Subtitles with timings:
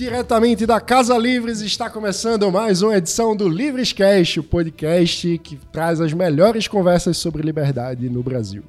[0.00, 6.00] Diretamente da Casa Livres está começando mais uma edição do Livrescast, o podcast que traz
[6.00, 8.62] as melhores conversas sobre liberdade no Brasil.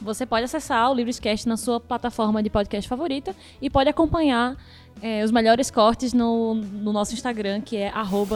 [0.00, 4.56] Você pode acessar o Livrescast na sua plataforma de podcast favorita e pode acompanhar
[5.02, 7.92] é, os melhores cortes no, no, nosso Instagram, que é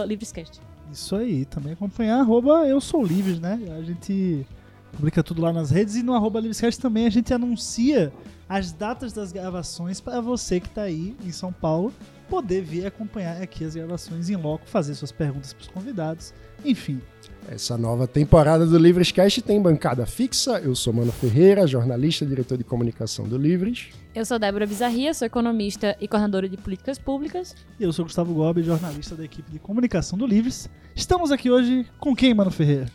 [0.06, 0.60] Livrescast.
[0.92, 3.58] Isso aí, também acompanhar arroba eu sou livres, né?
[3.78, 4.46] A gente
[4.92, 8.12] publica tudo lá nas redes e no arroba Livrescast também a gente anuncia
[8.50, 11.92] as datas das gravações para você que está aí em São Paulo
[12.28, 17.00] poder vir acompanhar aqui as gravações em loco, fazer suas perguntas para os convidados, enfim.
[17.48, 20.58] Essa nova temporada do Livrescast tem bancada fixa.
[20.58, 23.88] Eu sou Mano Ferreira, jornalista e diretor de comunicação do Livres.
[24.14, 27.54] Eu sou Débora Bizarria, sou economista e coordenadora de políticas públicas.
[27.78, 30.68] E eu sou Gustavo Gobi, jornalista da equipe de comunicação do Livres.
[30.94, 32.86] Estamos aqui hoje com quem, Mano Ferreira?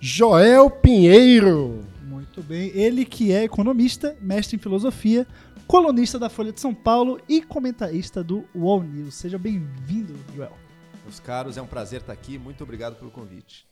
[0.00, 1.91] Joel Pinheiro.
[2.34, 2.70] Muito bem.
[2.74, 5.26] Ele que é economista, mestre em filosofia,
[5.66, 9.16] colunista da Folha de São Paulo e comentarista do Wall News.
[9.16, 10.56] Seja bem-vindo, Joel.
[11.04, 12.38] Meus caros, é um prazer estar aqui.
[12.38, 13.66] Muito obrigado pelo convite.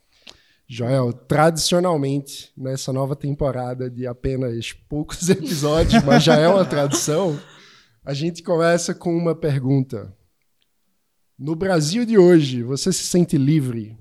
[0.69, 7.41] Joel, tradicionalmente, nessa nova temporada de apenas poucos episódios, mas já é uma tradição,
[8.05, 10.15] a gente começa com uma pergunta.
[11.39, 13.99] No Brasil de hoje, você se sente livre?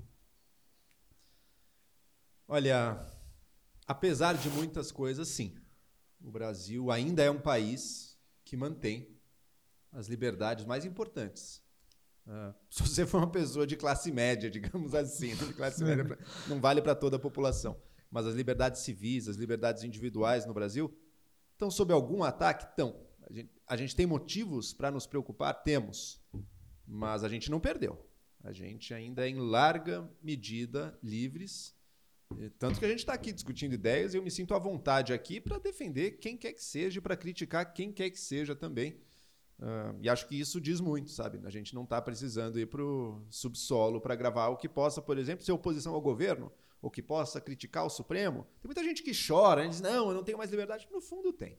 [2.46, 3.09] Olha,
[3.90, 5.52] apesar de muitas coisas, sim.
[6.22, 9.18] O Brasil ainda é um país que mantém
[9.90, 11.60] as liberdades mais importantes.
[12.24, 16.16] Uh, se você for uma pessoa de classe média, digamos assim, de classe média, pra,
[16.46, 17.82] não vale para toda a população.
[18.08, 20.96] Mas as liberdades civis, as liberdades individuais no Brasil
[21.52, 22.66] estão sob algum ataque?
[22.66, 22.96] Estão.
[23.28, 25.52] A gente, a gente tem motivos para nos preocupar?
[25.64, 26.22] Temos.
[26.86, 28.08] Mas a gente não perdeu.
[28.44, 31.74] A gente ainda é, em larga medida, livres
[32.48, 35.40] tanto que a gente está aqui discutindo ideias e eu me sinto à vontade aqui
[35.40, 38.98] para defender quem quer que seja, para criticar quem quer que seja também.
[39.58, 41.38] Uh, e acho que isso diz muito, sabe?
[41.44, 45.18] A gente não está precisando ir para o subsolo para gravar o que possa, por
[45.18, 46.50] exemplo, ser oposição ao governo,
[46.80, 48.46] ou que possa criticar o Supremo.
[48.62, 50.88] Tem muita gente que chora, diz, não, eu não tenho mais liberdade.
[50.90, 51.58] No fundo, tem.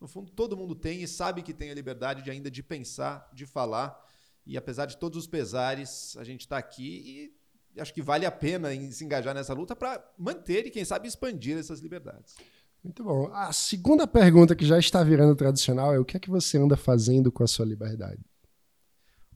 [0.00, 3.28] No fundo, todo mundo tem e sabe que tem a liberdade de ainda de pensar,
[3.32, 4.00] de falar.
[4.46, 7.43] E apesar de todos os pesares, a gente está aqui e
[7.78, 11.58] acho que vale a pena se engajar nessa luta para manter e, quem sabe, expandir
[11.58, 12.36] essas liberdades.
[12.82, 13.30] Muito bom.
[13.32, 16.76] A segunda pergunta que já está virando tradicional é o que é que você anda
[16.76, 18.22] fazendo com a sua liberdade?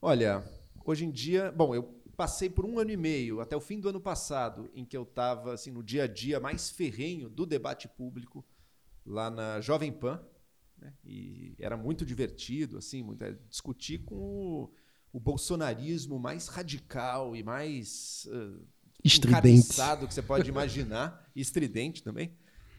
[0.01, 0.45] Olha,
[0.85, 1.83] hoje em dia, bom, eu
[2.17, 5.05] passei por um ano e meio, até o fim do ano passado, em que eu
[5.05, 8.45] estava assim, no dia a dia mais ferrenho do debate público
[9.07, 10.21] lá na Jovem Pan.
[10.77, 10.93] Né?
[11.05, 14.73] E era muito divertido, assim, muito, é, discutir com o
[15.19, 18.65] o bolsonarismo mais radical e mais uh,
[19.03, 19.75] estridente
[20.07, 22.33] que você pode imaginar, estridente também.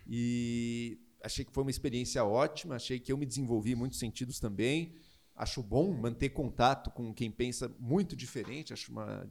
[0.07, 4.39] E achei que foi uma experiência ótima, achei que eu me desenvolvi em muitos sentidos
[4.39, 4.95] também.
[5.35, 9.29] Acho bom manter contato com quem pensa muito diferente, acho uma,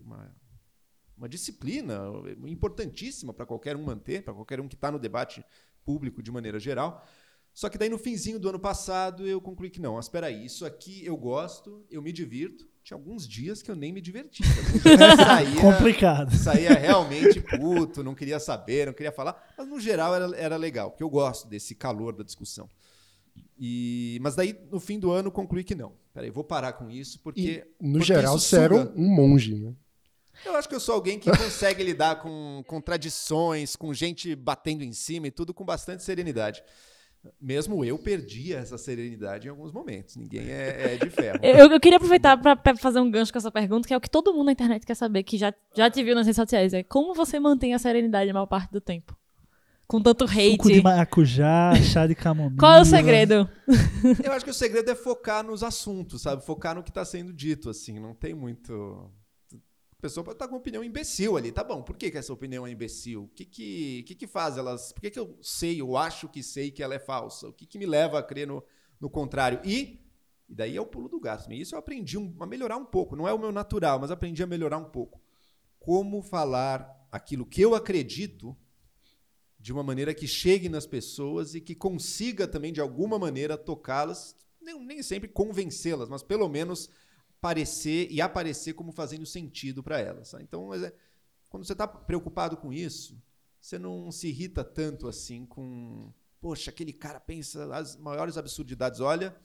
[0.00, 0.34] uma,
[1.18, 2.00] uma disciplina
[2.46, 5.44] importantíssima para qualquer um manter, para qualquer um que está no debate
[5.84, 7.06] público de maneira geral.
[7.58, 10.46] Só que daí no finzinho do ano passado eu concluí que não, mas espera aí,
[10.46, 12.68] isso aqui eu gosto, eu me divirto.
[12.84, 14.46] Tinha alguns dias que eu nem me divertia.
[15.16, 16.36] saía, Complicado.
[16.36, 19.44] Saía realmente puto, não queria saber, não queria falar.
[19.58, 22.70] Mas no geral era, era legal, porque eu gosto desse calor da discussão.
[23.58, 25.94] E, mas daí, no fim do ano, concluí que não.
[26.14, 27.66] Peraí, vou parar com isso, porque.
[27.80, 29.74] E, no porque geral, você era um monge, né?
[30.46, 34.92] Eu acho que eu sou alguém que consegue lidar com contradições, com gente batendo em
[34.92, 36.62] cima e tudo com bastante serenidade.
[37.40, 40.16] Mesmo eu perdi essa serenidade em alguns momentos.
[40.16, 41.38] Ninguém é, é de ferro.
[41.42, 44.10] eu, eu, queria aproveitar para fazer um gancho com essa pergunta, que é o que
[44.10, 46.72] todo mundo na internet quer saber, que já, já te viu nas redes sociais.
[46.72, 49.16] É como você mantém a serenidade a maior parte do tempo?
[49.86, 50.52] Com tanto hate.
[50.52, 52.58] Suco de maracujá, chá de camomila.
[52.58, 53.48] Qual é o segredo?
[54.22, 56.44] Eu acho que o segredo é focar nos assuntos, sabe?
[56.44, 57.98] Focar no que está sendo dito, assim.
[57.98, 59.10] Não tem muito
[59.98, 61.50] a pessoa pode estar com uma opinião imbecil ali.
[61.50, 63.24] Tá bom, por que, que essa opinião é imbecil?
[63.24, 64.92] O que que, que, que faz elas.
[64.92, 67.48] Por que, que eu sei, eu acho que sei que ela é falsa?
[67.48, 68.62] O que, que me leva a crer no,
[69.00, 69.60] no contrário?
[69.64, 70.00] E,
[70.48, 71.52] e daí é o pulo do gato.
[71.52, 73.16] Isso eu aprendi um, a melhorar um pouco.
[73.16, 75.20] Não é o meu natural, mas aprendi a melhorar um pouco.
[75.80, 78.56] Como falar aquilo que eu acredito
[79.58, 84.36] de uma maneira que chegue nas pessoas e que consiga também, de alguma maneira, tocá-las,
[84.62, 86.88] nem, nem sempre convencê-las, mas pelo menos
[87.40, 90.34] parecer e aparecer como fazendo sentido para elas.
[90.40, 90.92] Então, é,
[91.48, 93.20] quando você está preocupado com isso,
[93.60, 99.00] você não se irrita tanto assim com, poxa, aquele cara pensa as maiores absurdidades.
[99.00, 99.36] Olha,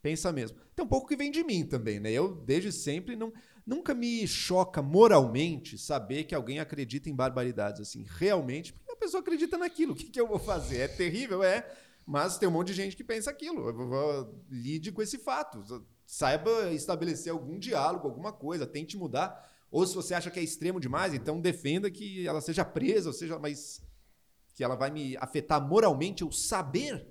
[0.00, 0.58] pensa mesmo.
[0.74, 2.10] Tem um pouco que vem de mim também, né?
[2.10, 3.32] Eu desde sempre não,
[3.66, 9.20] nunca me choca moralmente saber que alguém acredita em barbaridades assim, realmente, porque a pessoa
[9.20, 9.92] acredita naquilo.
[9.92, 10.78] O que, que eu vou fazer?
[10.78, 11.66] É terrível, é.
[12.04, 13.68] Mas tem um monte de gente que pensa aquilo.
[13.68, 19.50] Eu vou, lide com esse fato saiba estabelecer algum diálogo, alguma coisa, tente mudar.
[19.70, 23.14] Ou se você acha que é extremo demais, então defenda que ela seja presa, ou
[23.14, 23.82] seja, mas
[24.54, 27.08] que ela vai me afetar moralmente, eu saber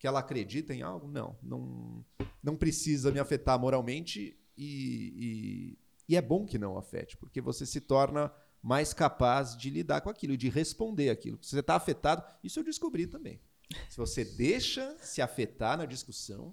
[0.00, 2.04] que ela acredita em algo, não, não,
[2.42, 7.64] não precisa me afetar moralmente e, e, e é bom que não afete, porque você
[7.64, 11.38] se torna mais capaz de lidar com aquilo e de responder aquilo.
[11.40, 13.40] Se você está afetado, isso eu descobri também.
[13.88, 16.52] Se você deixa se afetar na discussão,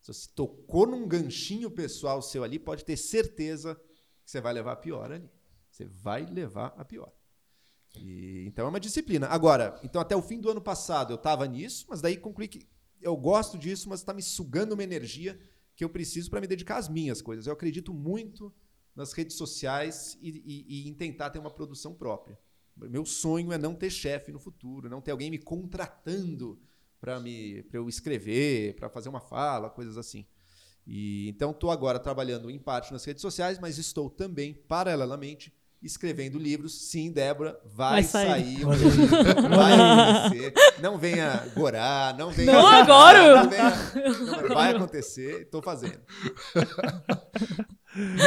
[0.00, 3.74] se você tocou num ganchinho pessoal seu ali, pode ter certeza
[4.24, 5.30] que você vai levar a pior ali.
[5.70, 7.12] Você vai levar a pior.
[7.96, 9.26] E, então é uma disciplina.
[9.26, 12.68] Agora, então até o fim do ano passado eu estava nisso, mas daí concluí que
[13.00, 15.40] eu gosto disso, mas está me sugando uma energia
[15.74, 17.46] que eu preciso para me dedicar às minhas coisas.
[17.46, 18.52] Eu acredito muito
[18.94, 22.38] nas redes sociais e, e, e em tentar ter uma produção própria.
[22.76, 26.58] Meu sonho é não ter chefe no futuro, não ter alguém me contratando
[27.00, 30.26] para me pra eu escrever, para fazer uma fala, coisas assim.
[30.86, 35.52] E então estou agora trabalhando em parte nas redes sociais, mas estou também paralelamente
[35.82, 36.90] escrevendo livros.
[36.90, 38.60] Sim, Débora, vai, vai sair.
[38.60, 38.70] sair um
[39.56, 40.54] vai acontecer.
[40.80, 42.52] Não venha gorar, não venha.
[42.52, 43.42] Não agora!
[43.42, 43.70] Não venha,
[44.48, 46.00] não, vai acontecer, estou fazendo.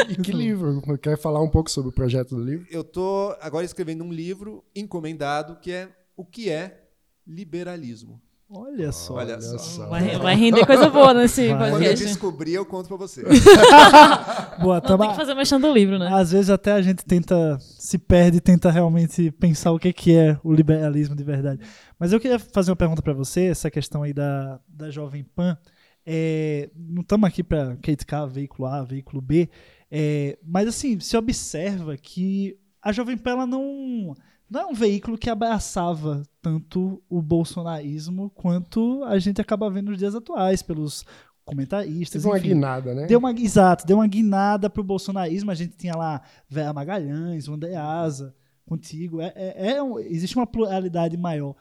[0.09, 0.81] E que livro?
[0.99, 2.67] Quer falar um pouco sobre o projeto do livro?
[2.69, 6.81] Eu estou agora escrevendo um livro encomendado que é O que é
[7.25, 8.21] Liberalismo.
[8.55, 9.15] Olha só.
[9.15, 9.87] Olha, só.
[9.87, 11.71] Vai, vai, render coisa boa nesse vai.
[11.71, 13.23] Quando eu descobrir, eu conto pra você.
[14.61, 16.07] Boa, Não, tem que fazer mexendo do livro, né?
[16.13, 20.15] Às vezes até a gente tenta, se perde e tenta realmente pensar o que, que
[20.15, 21.61] é o liberalismo de verdade.
[21.97, 25.57] Mas eu queria fazer uma pergunta para você, essa questão aí da, da Jovem Pan.
[26.05, 29.49] É, não estamos aqui para criticar veículo A, veículo B,
[29.89, 34.13] é, mas assim, se observa que a Jovem Pan ela não
[34.53, 39.97] não é um veículo que abraçava tanto o bolsonarismo quanto a gente acaba vendo nos
[39.97, 41.03] dias atuais, pelos
[41.43, 42.21] comentaristas.
[42.21, 43.07] Deu uma guinada, né?
[43.07, 45.49] Deu uma, exato, deu uma guinada pro bolsonarismo.
[45.49, 49.19] A gente tinha lá Vera Magalhães, o Andreasa, contigo.
[49.21, 51.55] É, é, é um, existe uma pluralidade maior.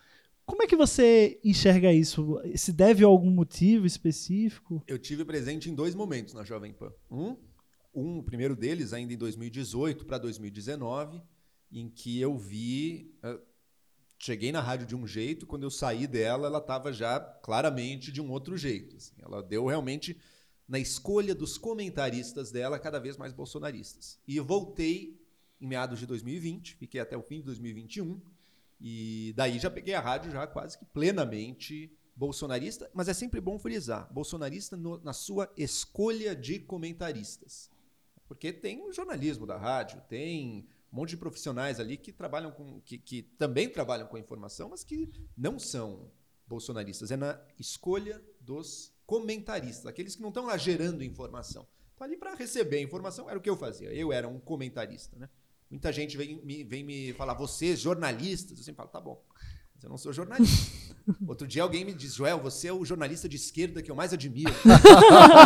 [0.44, 2.38] Como é que você enxerga isso?
[2.54, 4.82] Se deve a algum motivo específico?
[4.86, 6.92] Eu tive presente em dois momentos na Jovem Pan.
[7.10, 7.36] Um,
[7.94, 11.22] um o primeiro deles, ainda em 2018 para 2019,
[11.72, 13.14] em que eu vi.
[13.24, 13.40] Uh,
[14.18, 18.20] cheguei na rádio de um jeito, quando eu saí dela, ela estava já claramente de
[18.20, 18.96] um outro jeito.
[18.96, 19.14] Assim.
[19.20, 20.16] Ela deu realmente
[20.68, 24.20] na escolha dos comentaristas dela cada vez mais bolsonaristas.
[24.26, 25.20] E voltei
[25.60, 28.20] em meados de 2020, fiquei até o fim de 2021,
[28.80, 33.58] e daí já peguei a rádio já quase que plenamente bolsonarista, mas é sempre bom
[33.58, 37.70] frisar, bolsonarista no, na sua escolha de comentaristas.
[38.26, 42.80] Porque tem o jornalismo da rádio, tem um monte de profissionais ali que trabalham com
[42.82, 46.10] que, que também trabalham com a informação, mas que não são
[46.46, 47.10] bolsonaristas.
[47.10, 51.66] É na escolha dos comentaristas, aqueles que não estão lá gerando informação.
[51.90, 53.92] Estão ali para receber informação, era o que eu fazia.
[53.92, 55.18] Eu era um comentarista.
[55.18, 55.28] Né?
[55.70, 59.24] Muita gente vem, me, vem me falar, vocês, jornalistas, eu sempre falo, tá bom,
[59.82, 60.94] mas eu não sou jornalista.
[61.26, 64.12] Outro dia alguém me diz, Joel, você é o jornalista de esquerda que eu mais
[64.12, 64.52] admiro.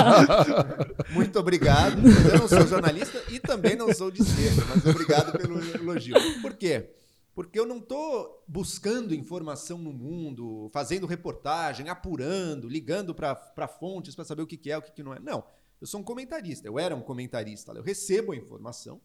[1.11, 2.03] Muito obrigado.
[2.06, 6.15] Eu não sou jornalista e também não sou de esquerda, mas obrigado pelo elogio.
[6.43, 6.91] Por quê?
[7.35, 14.25] Porque eu não estou buscando informação no mundo, fazendo reportagem, apurando, ligando para fontes para
[14.25, 15.20] saber o que, que é, o que, que não é.
[15.20, 15.44] Não.
[15.81, 16.67] Eu sou um comentarista.
[16.67, 17.72] Eu era um comentarista.
[17.72, 19.01] Eu recebo a informação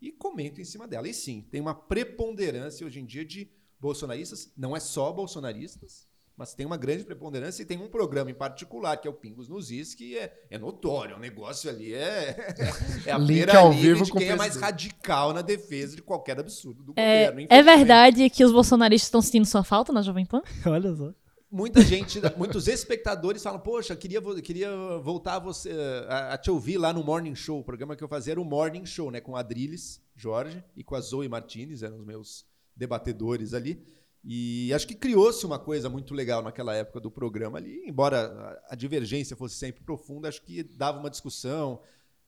[0.00, 1.08] e comento em cima dela.
[1.08, 6.08] E sim, tem uma preponderância hoje em dia de bolsonaristas, não é só bolsonaristas,
[6.38, 9.48] mas tem uma grande preponderância e tem um programa em particular, que é o Pingos
[9.48, 12.54] nos Is, que é, é notório, o negócio ali é,
[13.04, 16.84] é a Link ao vivo de quem é mais radical na defesa de qualquer absurdo
[16.84, 17.48] do é, governo.
[17.50, 20.40] É verdade que os bolsonaristas estão sentindo sua falta na Jovem Pan?
[20.64, 21.12] Olha só.
[21.50, 25.72] Muita gente, muitos espectadores falam, poxa, queria, queria voltar a, você,
[26.06, 27.60] a, a, te ouvir lá no Morning Show.
[27.60, 29.18] O programa que eu fazia era o Morning Show, né?
[29.18, 32.44] Com a Adriles Jorge e com a Zoe Martinez, eram os meus
[32.78, 33.84] debatedores ali.
[34.24, 38.74] E acho que criou-se uma coisa muito legal naquela época do programa ali, embora a
[38.74, 41.82] divergência fosse sempre profunda, acho que dava uma discussão.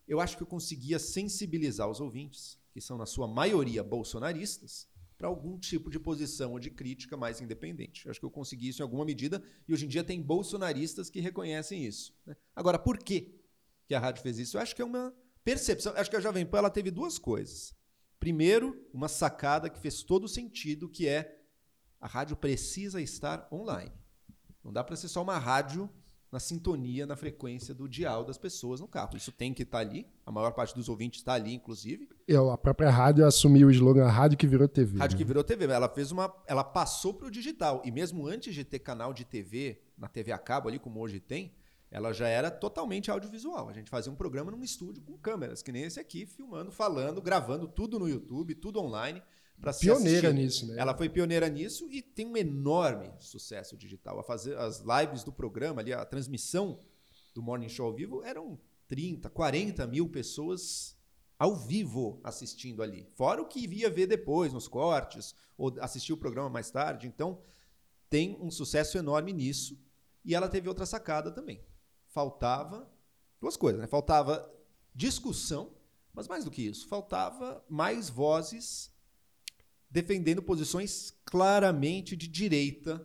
[0.07, 4.88] Eu acho que eu conseguia sensibilizar os ouvintes, que são na sua maioria bolsonaristas,
[5.19, 8.07] para algum tipo de posição ou de crítica mais independente.
[8.07, 11.11] Eu acho que eu consegui isso em alguma medida e hoje em dia tem bolsonaristas
[11.11, 12.14] que reconhecem isso.
[12.25, 12.35] Né?
[12.57, 13.38] Agora, por que,
[13.87, 14.57] que a rádio fez isso?
[14.57, 15.14] Eu acho que é uma
[15.45, 15.92] percepção.
[15.95, 17.75] Acho que a Jovem Pan ela teve duas coisas.
[18.21, 21.41] Primeiro, uma sacada que fez todo sentido, que é
[21.99, 23.93] a rádio precisa estar online.
[24.62, 25.89] Não dá para ser só uma rádio
[26.31, 29.17] na sintonia, na frequência do dial das pessoas no carro.
[29.17, 30.07] Isso tem que estar tá ali.
[30.25, 32.09] A maior parte dos ouvintes está ali, inclusive.
[32.29, 34.99] Eu, a própria rádio assumiu o slogan rádio que virou TV.
[34.99, 35.19] Rádio né?
[35.19, 35.65] que virou TV.
[35.65, 37.83] Ela fez uma, ela passou para o digital.
[37.85, 41.21] E mesmo antes de ter canal de TV na TV a cabo ali, como hoje
[41.21, 41.53] tem,
[41.91, 43.69] ela já era totalmente audiovisual.
[43.69, 47.21] A gente fazia um programa num estúdio com câmeras, que nem esse aqui, filmando, falando,
[47.21, 49.21] gravando tudo no YouTube, tudo online.
[49.61, 50.77] para ser Pioneira nisso, né?
[50.79, 54.21] Ela foi pioneira nisso e tem um enorme sucesso digital.
[54.21, 56.79] A fazer as lives do programa ali, a transmissão
[57.35, 60.97] do Morning Show ao vivo eram 30, 40 mil pessoas
[61.37, 63.09] ao vivo assistindo ali.
[63.15, 67.07] Fora o que ia ver depois, nos cortes, ou assistir o programa mais tarde.
[67.07, 67.43] Então,
[68.09, 69.77] tem um sucesso enorme nisso.
[70.25, 71.65] E ela teve outra sacada também.
[72.11, 72.88] Faltava
[73.40, 73.87] duas coisas, né?
[73.87, 74.52] Faltava
[74.95, 75.73] discussão,
[76.12, 78.90] mas mais do que isso, faltava mais vozes
[79.90, 83.05] defendendo posições claramente de direita,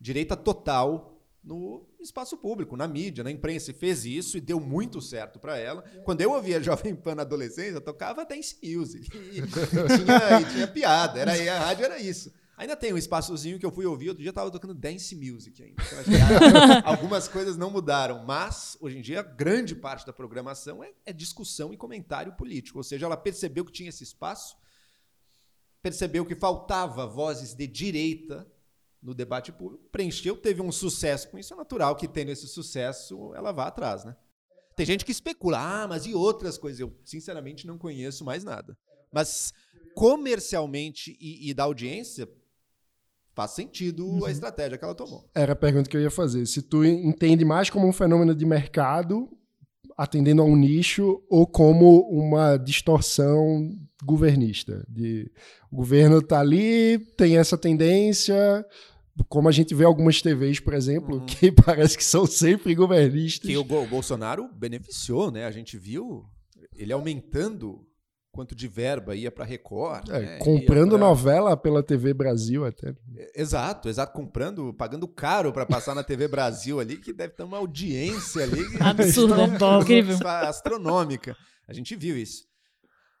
[0.00, 3.70] direita total no espaço público, na mídia, na imprensa.
[3.70, 5.82] E fez isso e deu muito certo para ela.
[6.04, 9.10] Quando eu ouvia Jovem Pan na adolescência, eu tocava Dance Music.
[9.16, 11.18] E, e tinha, e tinha piada.
[11.18, 12.32] Era, a rádio era isso.
[12.58, 15.80] Ainda tem um espaçozinho que eu fui ouvir, outro dia estava tocando Dance Music ainda.
[15.80, 16.10] Então, que,
[16.84, 21.72] algumas coisas não mudaram, mas hoje em dia grande parte da programação é, é discussão
[21.72, 22.78] e comentário político.
[22.78, 24.56] Ou seja, ela percebeu que tinha esse espaço,
[25.80, 28.44] percebeu que faltava vozes de direita
[29.00, 33.32] no debate público, preencheu, teve um sucesso com isso, é natural que tendo esse sucesso
[33.36, 34.16] ela vá atrás, né?
[34.74, 36.80] Tem gente que especula, ah, mas e outras coisas?
[36.80, 38.76] Eu, sinceramente, não conheço mais nada.
[39.12, 39.52] Mas
[39.94, 42.28] comercialmente e, e da audiência,
[43.38, 44.24] faz sentido Uhum.
[44.24, 45.24] a estratégia que ela tomou.
[45.32, 46.44] Era a pergunta que eu ia fazer.
[46.44, 49.28] Se tu entende mais como um fenômeno de mercado,
[49.96, 53.70] atendendo a um nicho, ou como uma distorção
[54.04, 54.84] governista.
[54.88, 55.30] De,
[55.70, 58.64] o governo está ali, tem essa tendência,
[59.28, 61.26] como a gente vê algumas TVs, por exemplo, Uhum.
[61.26, 63.48] que parece que são sempre governistas.
[63.48, 65.44] Que o, Bolsonaro beneficiou, né?
[65.46, 66.24] A gente viu
[66.76, 67.86] ele aumentando
[68.38, 70.08] quanto de verba ia para Record.
[70.10, 70.38] É, né?
[70.38, 72.94] comprando pra- novela pela TV Brasil até.
[73.34, 77.56] Exato, exato, comprando, pagando caro para passar na TV Brasil ali, que deve ter uma
[77.58, 79.42] audiência ali Absurda.
[79.80, 80.16] Incrível.
[80.24, 81.36] astronômica.
[81.66, 82.44] A gente viu isso.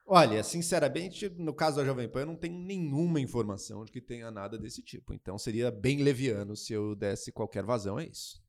[0.06, 4.30] Olha, sinceramente, no caso da Jovem Pan, eu não tenho nenhuma informação de que tenha
[4.30, 5.12] nada desse tipo.
[5.12, 8.40] Então seria bem leviano se eu desse qualquer vazão a isso.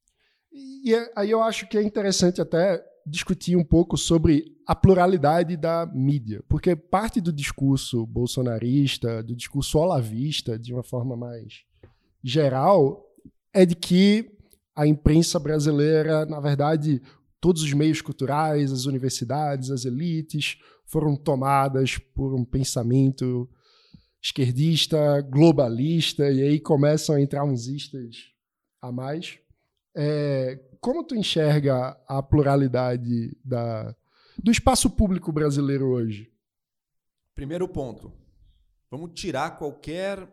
[0.52, 5.58] E é- aí eu acho que é interessante até discutir um pouco sobre a pluralidade
[5.58, 11.64] da mídia, porque parte do discurso bolsonarista, do discurso olavista, de uma forma mais
[12.24, 13.06] geral,
[13.54, 14.32] é de que
[14.76, 17.02] a imprensa brasileira, na verdade,
[17.42, 23.50] todos os meios culturais, as universidades, as elites, foram tomadas por um pensamento
[24.22, 28.16] esquerdista, globalista, e aí começam a entrar uns istas
[28.82, 29.40] a mais.
[30.02, 33.94] É, como tu enxerga a pluralidade da,
[34.42, 36.32] do espaço público brasileiro hoje?
[37.36, 38.14] Primeiro ponto.
[38.90, 40.26] Vamos tirar qualquer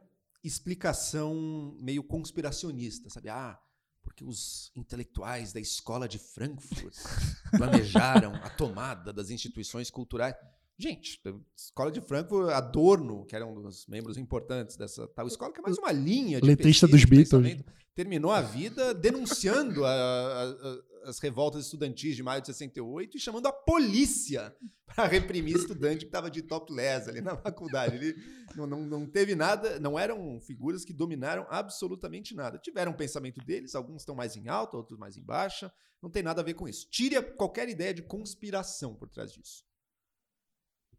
[0.44, 3.28] explicação meio conspiracionista, sabe?
[3.28, 3.58] Ah,
[4.04, 6.94] porque os intelectuais da escola de Frankfurt
[7.50, 10.36] planejaram a tomada das instituições culturais.
[10.78, 11.20] Gente,
[11.56, 15.62] escola de Frankfurt, Adorno, que era um dos membros importantes dessa tal escola, que é
[15.62, 17.74] mais uma linha de Letrista dos Beatles.
[17.94, 23.20] terminou a vida denunciando a- a- a- as revoltas estudantis de maio de 68 e
[23.20, 24.54] chamando a polícia
[24.84, 27.96] para reprimir estudante que estava de topless ali na faculdade.
[27.96, 28.14] Ele
[28.54, 32.58] não, não, não teve nada, não eram figuras que dominaram absolutamente nada.
[32.58, 36.22] Tiveram um pensamento deles, alguns estão mais em alta, outros mais em baixa, não tem
[36.22, 36.86] nada a ver com isso.
[36.90, 39.64] Tire qualquer ideia de conspiração por trás disso.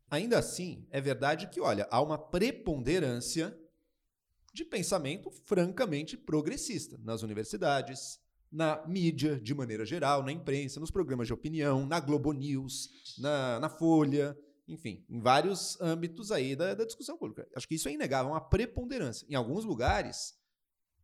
[0.10, 3.58] Ainda assim, é verdade que, olha, há uma preponderância
[4.54, 8.18] de pensamento francamente progressista nas universidades,
[8.52, 13.60] na mídia de maneira geral, na imprensa, nos programas de opinião, na Globo News, na,
[13.60, 14.38] na Folha,
[14.68, 17.48] enfim, em vários âmbitos aí da, da discussão pública.
[17.56, 19.28] Acho que isso é inegável, uma preponderância.
[19.30, 20.34] Em alguns lugares,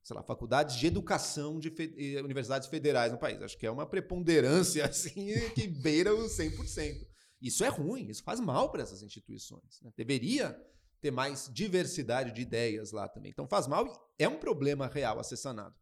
[0.01, 3.41] sei lá, faculdades de educação de fe- eh, universidades federais no país.
[3.41, 7.05] Acho que é uma preponderância assim que beira os 100%.
[7.44, 9.82] Isso é ruim, isso faz mal para essas instituições.
[9.82, 9.92] né?
[9.98, 10.58] Deveria
[11.02, 13.30] ter mais diversidade de ideias lá também.
[13.30, 13.86] Então faz mal
[14.18, 15.76] e é um problema real a ser sanado.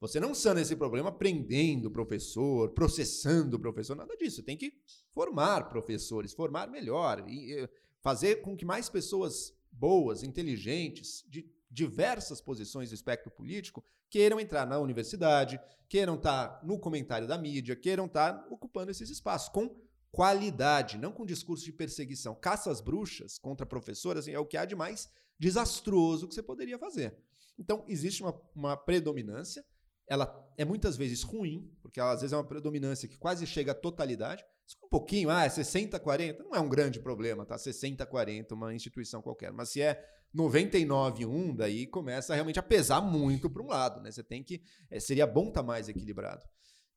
[0.00, 4.42] Você não sana esse problema prendendo o professor, processando o professor, nada disso.
[4.42, 4.72] Tem que
[5.12, 7.68] formar professores, formar melhor, e
[8.00, 14.66] fazer com que mais pessoas boas, inteligentes, de diversas posições do espectro político, queiram entrar
[14.66, 19.74] na universidade, queiram estar no comentário da mídia, queiram estar ocupando esses espaços com
[20.10, 22.34] qualidade, não com discurso de perseguição.
[22.34, 26.42] Caça às bruxas contra professores assim, é o que há de mais desastroso que você
[26.42, 27.16] poderia fazer.
[27.58, 29.64] Então, existe uma, uma predominância,
[30.08, 33.72] ela é muitas vezes ruim, porque ela, às vezes é uma predominância que quase chega
[33.72, 34.44] à totalidade.
[34.82, 37.58] Um pouquinho, ah, é 60, 40, não é um grande problema, tá?
[37.58, 39.52] 60, 40, uma instituição qualquer.
[39.52, 44.10] Mas se é 99, 1, daí começa realmente a pesar muito para um lado, né?
[44.10, 44.62] Você tem que.
[44.90, 46.44] é, seria bom estar mais equilibrado.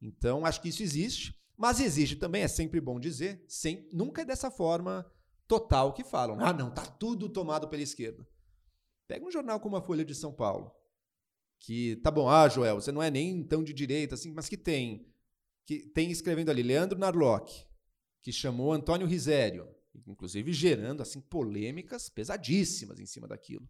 [0.01, 4.25] Então, acho que isso existe, mas existe também, é sempre bom dizer, sem, nunca é
[4.25, 5.06] dessa forma
[5.48, 6.39] total que falam.
[6.39, 8.27] Ah, não, tá tudo tomado pela esquerda.
[9.08, 10.72] Pega um jornal como a Folha de São Paulo,
[11.60, 14.58] que tá bom, ah, Joel, você não é nem tão de direita assim, mas que
[14.58, 15.08] tem
[15.63, 17.63] que tem escrevendo ali Leandro Narlock,
[18.24, 19.70] que chamou Antônio Risério,
[20.08, 23.70] inclusive gerando assim polêmicas pesadíssimas em cima daquilo.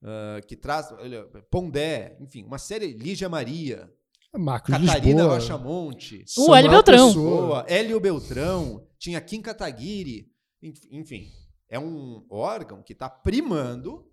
[0.00, 3.92] Uh, que traz olha, Pondé, enfim, uma série Lígia Maria,
[4.38, 7.08] Marcos Catarina Lisboa, Rocha Monte, O Hélio Beltrão.
[7.08, 7.64] Pessoa.
[7.68, 10.30] Hélio Beltrão, tinha Kim Kataguiri,
[10.62, 11.30] enf- enfim,
[11.68, 14.10] é um órgão que está primando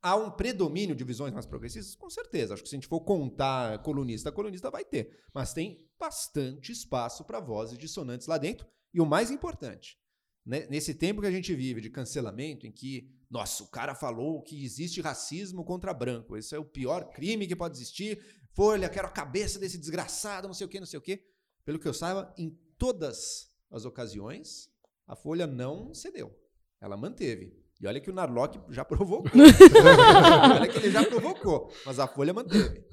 [0.00, 2.54] há um predomínio de visões mais progressistas, com certeza.
[2.54, 5.16] Acho que se a gente for contar colunista a colunista, vai ter.
[5.32, 8.66] Mas tem bastante espaço para vozes dissonantes lá dentro.
[8.92, 9.96] E o mais importante,
[10.44, 14.42] né, nesse tempo que a gente vive de cancelamento, em que, nossa, o cara falou
[14.42, 18.20] que existe racismo contra branco, esse é o pior crime que pode existir.
[18.54, 21.24] Folha, quero a cabeça desse desgraçado, não sei o quê, não sei o quê.
[21.64, 24.70] Pelo que eu saiba, em todas as ocasiões,
[25.06, 26.36] a Folha não cedeu.
[26.80, 27.62] Ela manteve.
[27.80, 29.24] E olha que o Narlock já provocou.
[30.54, 31.72] olha que ele já provocou.
[31.84, 32.84] Mas a Folha manteve.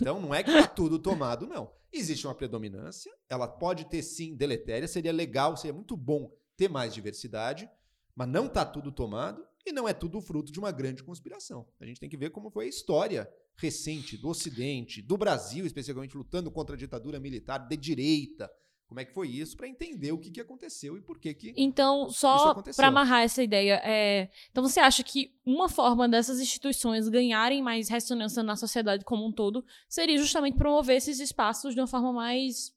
[0.00, 1.72] Então não é que está tudo tomado, não.
[1.92, 3.12] Existe uma predominância.
[3.28, 4.86] Ela pode ter sim deletéria.
[4.86, 7.68] Seria legal, seria muito bom ter mais diversidade.
[8.14, 9.44] Mas não está tudo tomado.
[9.66, 11.66] E não é tudo fruto de uma grande conspiração.
[11.80, 16.16] A gente tem que ver como foi a história recente do Ocidente, do Brasil, especialmente
[16.16, 18.48] lutando contra a ditadura militar de direita.
[18.86, 21.52] Como é que foi isso para entender o que, que aconteceu e por que que
[21.56, 27.08] Então, só para amarrar essa ideia, é, então você acha que uma forma dessas instituições
[27.08, 31.88] ganharem mais ressonância na sociedade como um todo seria justamente promover esses espaços de uma
[31.88, 32.72] forma mais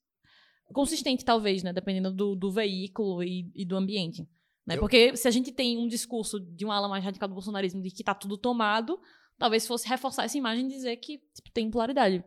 [0.74, 1.72] consistente, talvez, né?
[1.72, 4.28] Dependendo do, do veículo e, e do ambiente.
[4.70, 4.76] Né?
[4.76, 7.82] Eu- Porque se a gente tem um discurso de uma ala mais radical do bolsonarismo
[7.82, 9.00] de que tá tudo tomado,
[9.38, 12.24] talvez fosse reforçar essa imagem e dizer que tipo, tem pluralidade.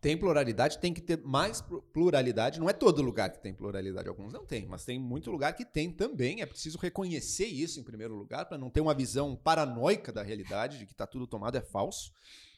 [0.00, 2.58] tem pluralidade, tem que ter mais plu- pluralidade.
[2.58, 5.64] Não é todo lugar que tem pluralidade, alguns não tem, mas tem muito lugar que
[5.64, 6.40] tem também.
[6.40, 10.78] É preciso reconhecer isso em primeiro lugar, para não ter uma visão paranoica da realidade,
[10.78, 12.12] de que está tudo tomado é falso.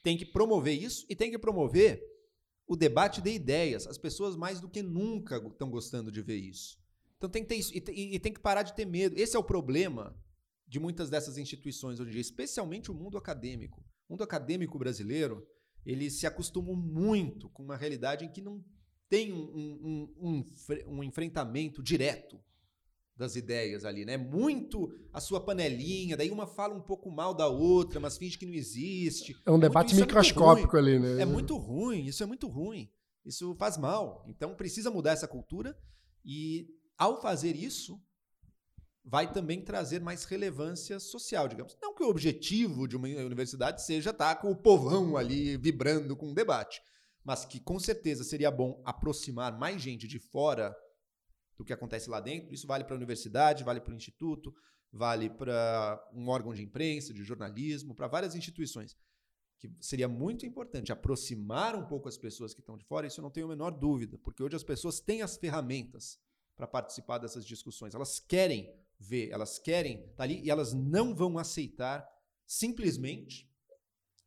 [0.04, 2.00] Tem que promover isso e tem que promover
[2.66, 3.86] o debate de ideias.
[3.88, 6.78] As pessoas mais do que nunca estão gostando de ver isso.
[7.22, 9.16] Então tem que ter isso e, e- e tem que parar de ter medo.
[9.16, 10.12] Esse é o problema
[10.66, 13.80] de muitas dessas instituições hoje em dia, especialmente o mundo acadêmico.
[14.08, 15.46] O mundo acadêmico brasileiro,
[15.86, 18.60] ele se acostumou muito com uma realidade em que não
[19.08, 22.40] tem um, um- um- um fre- enfrentamento direto
[23.16, 24.16] das ideias ali, né?
[24.16, 28.46] Muito a sua panelinha, daí uma fala um pouco mal da outra, mas finge que
[28.46, 29.32] não existe.
[29.46, 31.22] É um Muito- debate é muito microscópico ali, né?
[31.22, 32.90] É muito ruim, isso é muito ruim.
[33.24, 34.24] Isso faz mal.
[34.26, 35.78] Então precisa mudar essa cultura
[36.24, 36.66] e
[36.98, 38.00] ao fazer isso
[39.04, 41.76] vai também trazer mais relevância social, digamos.
[41.82, 46.30] Não que o objetivo de uma universidade seja estar com o povão ali vibrando com
[46.30, 46.80] o debate,
[47.24, 50.74] mas que com certeza seria bom aproximar mais gente de fora
[51.58, 52.54] do que acontece lá dentro.
[52.54, 54.54] Isso vale para a universidade, vale para o instituto,
[54.92, 58.96] vale para um órgão de imprensa, de jornalismo, para várias instituições
[59.62, 63.22] que seria muito importante aproximar um pouco as pessoas que estão de fora, isso eu
[63.22, 66.18] não tenho a menor dúvida, porque hoje as pessoas têm as ferramentas
[66.56, 67.94] para participar dessas discussões.
[67.94, 72.08] Elas querem ver, elas querem estar ali e elas não vão aceitar
[72.46, 73.50] simplesmente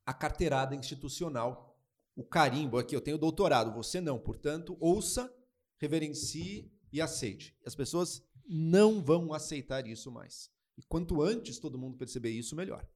[0.06, 1.78] a carteirada institucional,
[2.16, 5.34] o carimbo aqui, eu tenho doutorado, você não, portanto, ouça,
[5.78, 7.58] reverencie e aceite.
[7.66, 10.50] As pessoas não vão aceitar isso mais.
[10.78, 12.88] E quanto antes todo mundo perceber isso, melhor.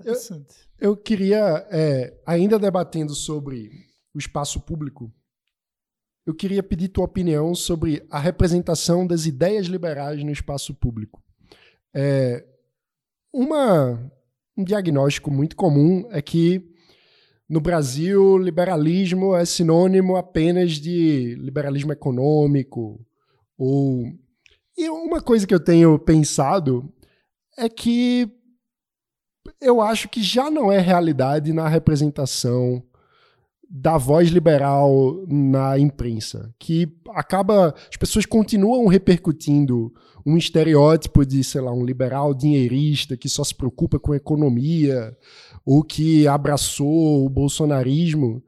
[0.00, 0.68] Interessante.
[0.78, 3.70] Eu queria, é, ainda debatendo sobre
[4.14, 5.12] o espaço público,
[6.26, 11.22] eu queria pedir tua opinião sobre a representação das ideias liberais no espaço público.
[11.94, 12.44] É,
[13.32, 14.12] uma,
[14.56, 16.68] um diagnóstico muito comum é que
[17.48, 23.00] no Brasil liberalismo é sinônimo apenas de liberalismo econômico
[23.56, 24.04] ou
[24.76, 26.92] e uma coisa que eu tenho pensado
[27.56, 28.30] é que
[29.60, 32.82] eu acho que já não é realidade na representação
[33.68, 39.92] da voz liberal na imprensa, que acaba as pessoas continuam repercutindo
[40.24, 45.16] um estereótipo de, sei lá, um liberal dinheirista que só se preocupa com economia
[45.64, 48.42] ou que abraçou o bolsonarismo.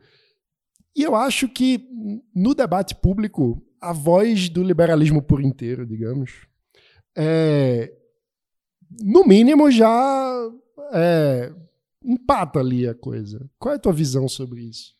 [0.97, 1.89] E eu acho que
[2.35, 6.47] no debate público a voz do liberalismo por inteiro, digamos,
[7.17, 7.93] é,
[9.03, 10.51] no mínimo já
[10.93, 11.53] é,
[12.05, 13.49] empata ali a coisa.
[13.59, 14.98] Qual é a tua visão sobre isso?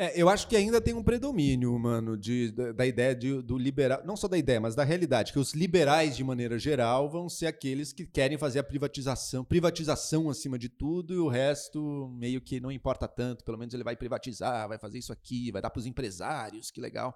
[0.00, 3.58] É, eu acho que ainda tem um predomínio, mano, de, da, da ideia de, do
[3.58, 4.00] liberal.
[4.02, 7.48] Não só da ideia, mas da realidade, que os liberais, de maneira geral, vão ser
[7.48, 12.58] aqueles que querem fazer a privatização, privatização acima de tudo, e o resto meio que
[12.60, 13.44] não importa tanto.
[13.44, 16.80] Pelo menos ele vai privatizar, vai fazer isso aqui, vai dar para os empresários, que
[16.80, 17.14] legal.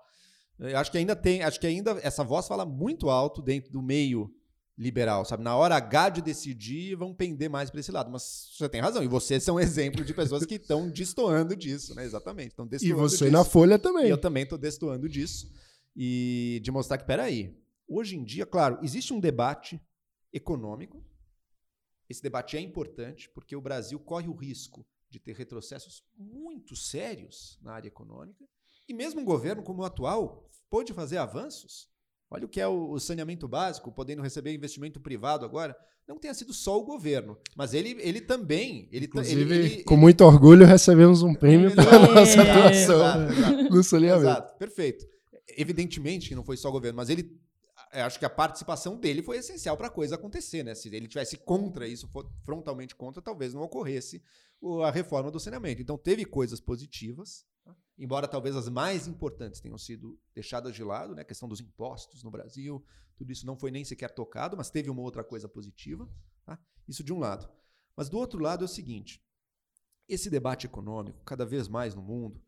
[0.59, 3.81] Eu acho que ainda tem, acho que ainda essa voz fala muito alto dentro do
[3.81, 4.31] meio
[4.77, 5.43] liberal, sabe?
[5.43, 8.11] Na hora H de decidir, vão pender mais para esse lado.
[8.11, 9.03] Mas você tem razão.
[9.03, 12.05] E você é um exemplo de pessoas que estão destoando disso, né?
[12.05, 12.51] Exatamente.
[12.51, 13.31] Estão e você disso.
[13.31, 14.07] na Folha também.
[14.07, 15.49] E eu também estou destoando disso.
[15.97, 17.57] E de mostrar que, peraí,
[17.89, 19.81] hoje em dia, claro, existe um debate
[20.33, 21.05] econômico.
[22.09, 27.59] Esse debate é importante porque o Brasil corre o risco de ter retrocessos muito sérios
[27.63, 28.45] na área econômica.
[28.89, 31.89] E mesmo um governo como o atual pôde fazer avanços
[32.31, 35.77] Olha o que é o saneamento básico, podendo receber investimento privado agora.
[36.07, 38.89] Não tenha sido só o governo, mas ele, ele também.
[38.93, 41.75] Ele, Inclusive, ele, ele, com muito orgulho, recebemos um prêmio é,
[42.15, 43.63] nossa atuação exato, exato.
[43.71, 44.25] no saneamento.
[44.25, 45.07] Exato, perfeito.
[45.57, 47.41] Evidentemente que não foi só o governo, mas ele.
[47.93, 50.75] Acho que a participação dele foi essencial para a coisa acontecer, né?
[50.75, 52.11] Se ele tivesse contra isso,
[52.43, 54.21] frontalmente contra, talvez não ocorresse
[54.83, 55.81] a reforma do saneamento.
[55.81, 57.45] Então teve coisas positivas,
[57.99, 61.23] embora talvez as mais importantes tenham sido deixadas de lado, né?
[61.23, 62.85] a questão dos impostos no Brasil,
[63.17, 66.09] tudo isso não foi nem sequer tocado, mas teve uma outra coisa positiva.
[66.45, 66.59] Tá?
[66.89, 67.49] Isso de um lado.
[67.97, 69.23] Mas do outro lado é o seguinte:
[70.09, 72.43] esse debate econômico, cada vez mais no mundo,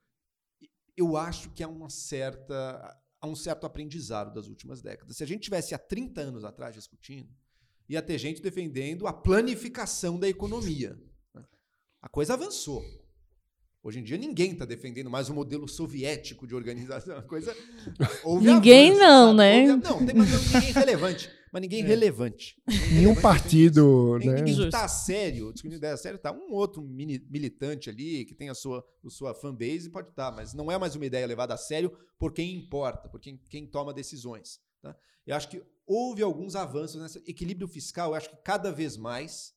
[0.96, 5.16] eu acho que há uma certa há um certo aprendizado das últimas décadas.
[5.16, 7.34] Se a gente tivesse há 30 anos atrás discutindo,
[7.88, 10.98] ia ter gente defendendo a planificação da economia.
[11.34, 11.44] Né?
[12.02, 12.84] A coisa avançou.
[13.86, 17.22] Hoje em dia ninguém está defendendo mais o modelo soviético de organização.
[17.22, 17.56] coisa.
[18.42, 19.36] ninguém avanço, não, sabe?
[19.38, 19.66] né?
[19.68, 21.30] Houve, não, tem mas ninguém relevante.
[21.52, 21.86] Mas ninguém é.
[21.86, 22.56] relevante.
[22.92, 24.18] Nenhum partido.
[24.18, 24.42] né?
[24.42, 28.54] Ninguém está a sério, discutindo ideia sério, tá um outro militante ali que tem a
[28.56, 31.56] sua, a sua fanbase, pode estar, tá, mas não é mais uma ideia levada a
[31.56, 34.58] sério por quem importa, por quem, quem toma decisões.
[34.82, 34.96] Tá?
[35.24, 39.54] Eu acho que houve alguns avanços nesse equilíbrio fiscal, eu acho que cada vez mais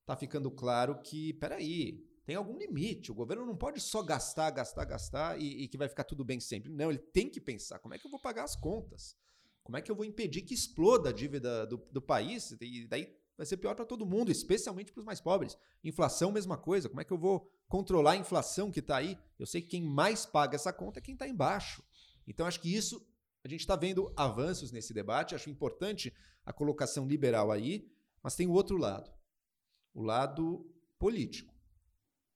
[0.00, 3.10] está ficando claro que, peraí, tem algum limite.
[3.10, 6.38] O governo não pode só gastar, gastar, gastar e, e, que vai ficar tudo bem
[6.38, 6.70] sempre.
[6.70, 9.16] Não, ele tem que pensar como é que eu vou pagar as contas.
[9.64, 12.50] Como é que eu vou impedir que exploda a dívida do, do país?
[12.60, 15.56] E daí vai ser pior para todo mundo, especialmente para os mais pobres.
[15.82, 16.86] Inflação, mesma coisa.
[16.90, 19.18] Como é que eu vou controlar a inflação que está aí?
[19.38, 21.82] Eu sei que quem mais paga essa conta é quem está embaixo.
[22.26, 23.02] Então, acho que isso,
[23.42, 25.34] a gente está vendo avanços nesse debate.
[25.34, 26.14] Acho importante
[26.44, 27.90] a colocação liberal aí,
[28.22, 29.10] mas tem o outro lado
[29.94, 31.57] o lado político.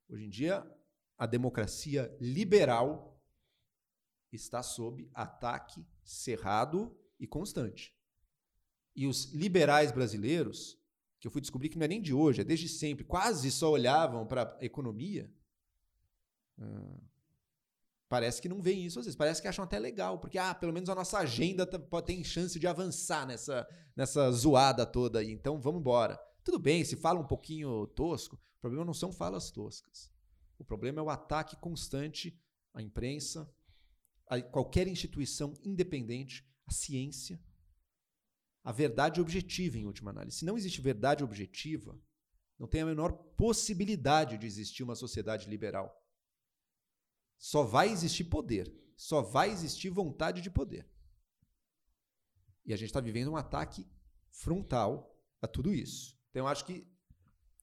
[0.08, 0.66] Hoje em dia,
[1.16, 3.20] a democracia liberal
[4.32, 7.94] está sob ataque cerrado e constante.
[8.94, 10.78] E os liberais brasileiros,
[11.20, 13.70] que eu fui descobrir que não é nem de hoje, é desde sempre, quase só
[13.70, 15.32] olhavam para a economia.
[16.58, 17.00] Ah,
[18.08, 20.72] parece que não veem isso às vezes, parece que acham até legal, porque ah, pelo
[20.72, 25.60] menos a nossa agenda tá, ter chance de avançar nessa, nessa zoada toda aí, então
[25.60, 26.20] vamos embora.
[26.44, 30.12] Tudo bem, se fala um pouquinho tosco, o problema não são falas toscas.
[30.58, 32.40] O problema é o ataque constante
[32.74, 33.52] à imprensa,
[34.26, 37.40] a qualquer instituição independente, à ciência,
[38.64, 40.38] à verdade objetiva, em última análise.
[40.38, 42.00] Se não existe verdade objetiva,
[42.58, 46.00] não tem a menor possibilidade de existir uma sociedade liberal.
[47.36, 50.88] Só vai existir poder, só vai existir vontade de poder.
[52.64, 53.84] E a gente está vivendo um ataque
[54.30, 56.16] frontal a tudo isso.
[56.32, 56.86] Então, eu acho que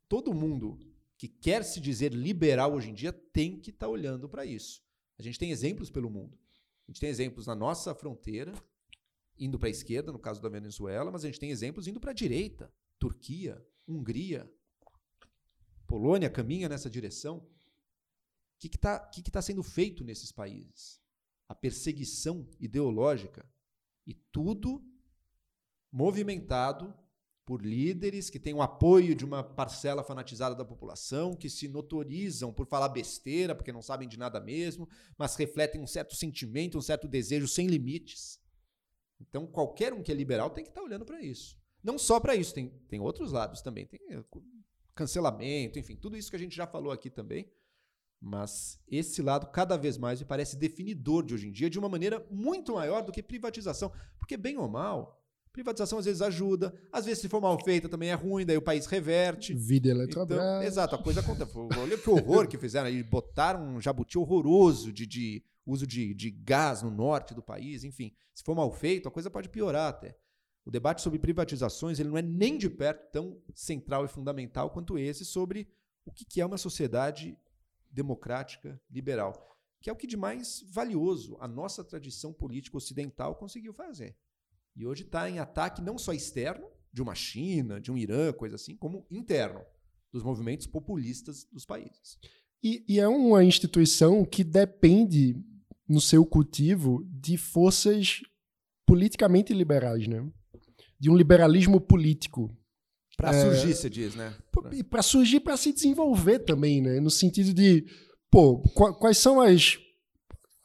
[0.07, 0.79] todo mundo
[1.17, 4.83] que quer se dizer liberal hoje em dia tem que estar tá olhando para isso.
[5.17, 6.37] A gente tem exemplos pelo mundo.
[6.87, 8.53] A gente tem exemplos na nossa fronteira,
[9.37, 12.11] indo para a esquerda, no caso da Venezuela, mas a gente tem exemplos indo para
[12.11, 12.71] a direita.
[12.99, 14.49] Turquia, Hungria,
[15.87, 17.37] Polônia caminha nessa direção.
[17.37, 17.47] O
[18.59, 21.01] que está que que tá sendo feito nesses países?
[21.47, 23.43] A perseguição ideológica.
[24.05, 24.85] E tudo
[25.91, 26.93] movimentado
[27.49, 32.53] por líderes que têm o apoio de uma parcela fanatizada da população, que se notorizam
[32.53, 36.81] por falar besteira, porque não sabem de nada mesmo, mas refletem um certo sentimento, um
[36.81, 38.39] certo desejo sem limites.
[39.19, 41.57] Então, qualquer um que é liberal tem que estar olhando para isso.
[41.83, 43.87] Não só para isso, tem, tem outros lados também.
[43.87, 44.23] Tem eh,
[44.93, 47.51] cancelamento, enfim, tudo isso que a gente já falou aqui também.
[48.21, 51.89] Mas esse lado, cada vez mais, me parece definidor de hoje em dia, de uma
[51.89, 53.91] maneira muito maior do que privatização.
[54.19, 55.18] Porque, bem ou mal,
[55.51, 58.61] Privatização às vezes ajuda, às vezes se for mal feita também é ruim, daí o
[58.61, 59.53] país reverte.
[59.53, 60.39] Vida Eletrobras.
[60.39, 61.51] Então, exato, a coisa acontece.
[61.57, 66.29] Olha que horror que fizeram aí, botaram um jabuti horroroso de, de uso de, de
[66.29, 68.13] gás no norte do país, enfim.
[68.33, 70.15] Se for mal feito, a coisa pode piorar até.
[70.65, 74.99] O debate sobre privatizações ele não é nem de perto tão central e fundamental quanto
[74.99, 75.67] esse sobre
[76.05, 77.37] o que é uma sociedade
[77.89, 79.47] democrática liberal.
[79.81, 84.15] que é o que de mais valioso a nossa tradição política ocidental conseguiu fazer.
[84.75, 88.55] E hoje está em ataque não só externo, de uma China, de um Irã, coisa
[88.55, 89.61] assim, como interno,
[90.11, 92.17] dos movimentos populistas dos países.
[92.63, 95.35] E, e é uma instituição que depende,
[95.87, 98.21] no seu cultivo, de forças
[98.85, 100.27] politicamente liberais, né?
[100.99, 102.55] De um liberalismo político.
[103.15, 104.35] Para é, surgir, você diz, né?
[104.71, 106.99] E para surgir, para se desenvolver também, né?
[106.99, 107.85] No sentido de,
[108.31, 108.59] pô,
[108.99, 109.77] quais são as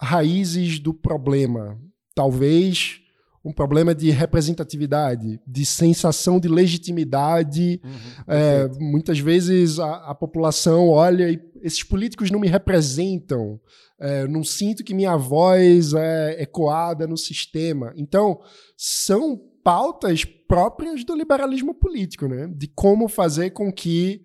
[0.00, 1.80] raízes do problema?
[2.14, 3.03] Talvez
[3.44, 7.80] um problema de representatividade, de sensação de legitimidade.
[7.84, 7.90] Uhum,
[8.26, 13.60] é, muitas vezes a, a, população olha e esses políticos não me representam,
[14.00, 17.92] é, não sinto que minha voz é ecoada no sistema.
[17.96, 18.40] Então,
[18.76, 22.48] são pautas próprias do liberalismo político, né?
[22.54, 24.24] de como fazer com que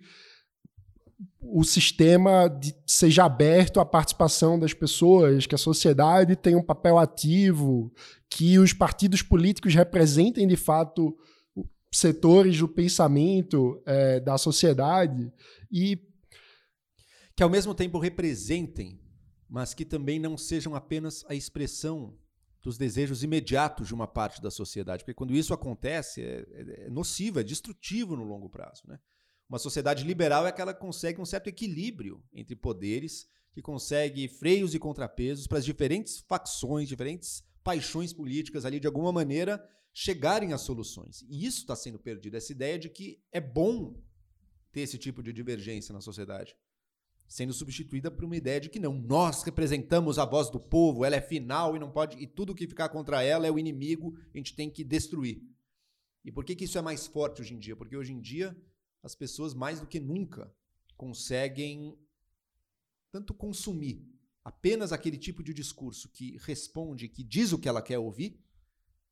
[1.41, 6.97] o sistema de, seja aberto à participação das pessoas, que a sociedade tenha um papel
[6.97, 7.93] ativo,
[8.29, 11.17] que os partidos políticos representem de fato
[11.91, 15.31] setores do pensamento é, da sociedade
[15.71, 15.97] e
[17.35, 19.01] que ao mesmo tempo representem,
[19.49, 22.17] mas que também não sejam apenas a expressão
[22.61, 26.89] dos desejos imediatos de uma parte da sociedade, porque quando isso acontece é, é, é
[26.89, 28.99] nocivo, é destrutivo no longo prazo, né?
[29.49, 34.75] Uma sociedade liberal é que ela consegue um certo equilíbrio entre poderes, que consegue freios
[34.75, 39.59] e contrapesos para as diferentes facções, diferentes paixões políticas ali, de alguma maneira,
[39.91, 41.25] chegarem a soluções.
[41.27, 43.99] E isso está sendo perdido, essa ideia de que é bom
[44.71, 46.55] ter esse tipo de divergência na sociedade,
[47.27, 51.15] sendo substituída por uma ideia de que não, nós representamos a voz do povo, ela
[51.15, 54.37] é final e não pode e tudo que ficar contra ela é o inimigo, a
[54.37, 55.41] gente tem que destruir.
[56.23, 57.75] E por que, que isso é mais forte hoje em dia?
[57.75, 58.55] Porque hoje em dia
[59.03, 60.53] as pessoas mais do que nunca
[60.97, 61.97] conseguem
[63.11, 64.05] tanto consumir
[64.43, 68.39] apenas aquele tipo de discurso que responde, que diz o que ela quer ouvir,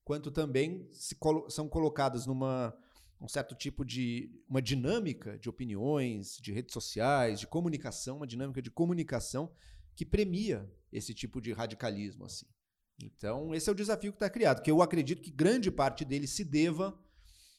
[0.04, 2.76] quanto também colo são colocadas numa
[3.20, 8.62] um certo tipo de uma dinâmica de opiniões, de redes sociais, de comunicação, uma dinâmica
[8.62, 9.52] de comunicação
[9.96, 12.46] que premia esse tipo de radicalismo assim.
[13.00, 16.28] Então, esse é o desafio que está criado, que eu acredito que grande parte dele
[16.28, 16.98] se deva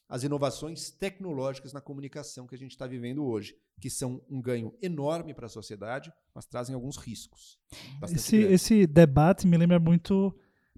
[0.08, 4.74] as inovações tecnológicas na comunicação que a gente está vivendo hoje, que são um ganho
[4.80, 7.58] enorme para a sociedade, mas trazem alguns riscos.
[8.10, 10.34] Esse, esse, debate me lembra muito,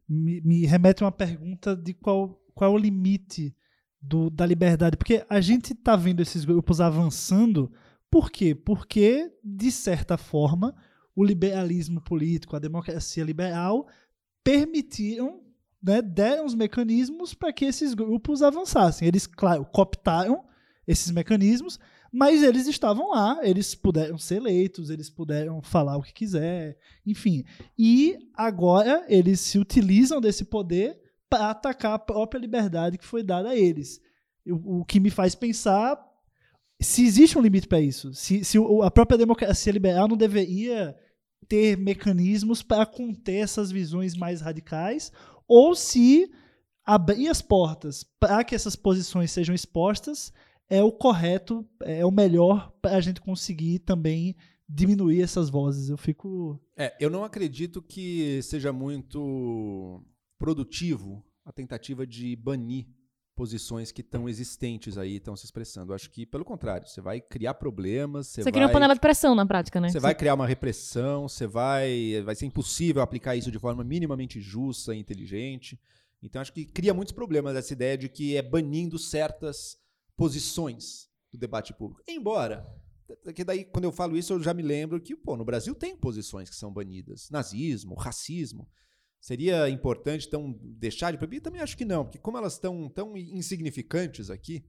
[0.09, 3.55] me, me, remete a uma pergunta de qual, qual é o limite
[4.03, 7.71] do, da liberdade, porque a gente está vendo esses grupos avançando,
[8.11, 8.55] por quê?
[8.55, 10.75] Porque, de certa forma,
[11.15, 13.87] o liberalismo político, a democracia liberal
[14.43, 15.41] permitiram
[15.83, 19.09] né, deram os mecanismos para que esses grupos avançassem.
[19.09, 20.45] Eles, claro, cooptaram
[20.87, 21.79] esses mecanismos,
[22.13, 27.45] mas eles estavam lá, eles puderam ser eleitos, eles puderam falar o que quiser, enfim.
[27.79, 33.51] E agora eles se utilizam desse poder para atacar a própria liberdade que foi dada
[33.51, 34.01] a eles.
[34.47, 35.97] O, o que me faz pensar
[36.81, 40.97] se existe um limite para isso, se, se a própria democracia liberal não deveria
[41.47, 45.13] ter mecanismos para conter essas visões mais radicais,
[45.51, 46.31] ou se
[46.85, 50.33] abrir as portas para que essas posições sejam expostas
[50.69, 54.37] é o correto, é o melhor para a gente conseguir também
[54.69, 55.89] diminuir essas vozes.
[55.89, 56.61] Eu fico.
[56.77, 60.01] É, eu não acredito que seja muito
[60.39, 62.87] produtivo a tentativa de banir
[63.41, 65.93] posições que estão existentes aí, estão se expressando.
[65.93, 68.27] Eu acho que, pelo contrário, você vai criar problemas.
[68.27, 69.89] Você, você cria uma panela de pressão na prática, né?
[69.89, 72.21] Você vai criar uma repressão, você vai.
[72.23, 75.81] Vai ser impossível aplicar isso de forma minimamente justa e inteligente.
[76.23, 79.79] Então, acho que cria muitos problemas essa ideia de que é banindo certas
[80.15, 82.03] posições do debate público.
[82.07, 82.63] Embora.
[83.35, 85.97] Que daí, quando eu falo isso, eu já me lembro que, pô, no Brasil tem
[85.97, 87.31] posições que são banidas.
[87.31, 88.69] Nazismo, racismo.
[89.21, 91.41] Seria importante, então, deixar de proibir?
[91.41, 94.65] Também acho que não, porque como elas estão tão insignificantes aqui,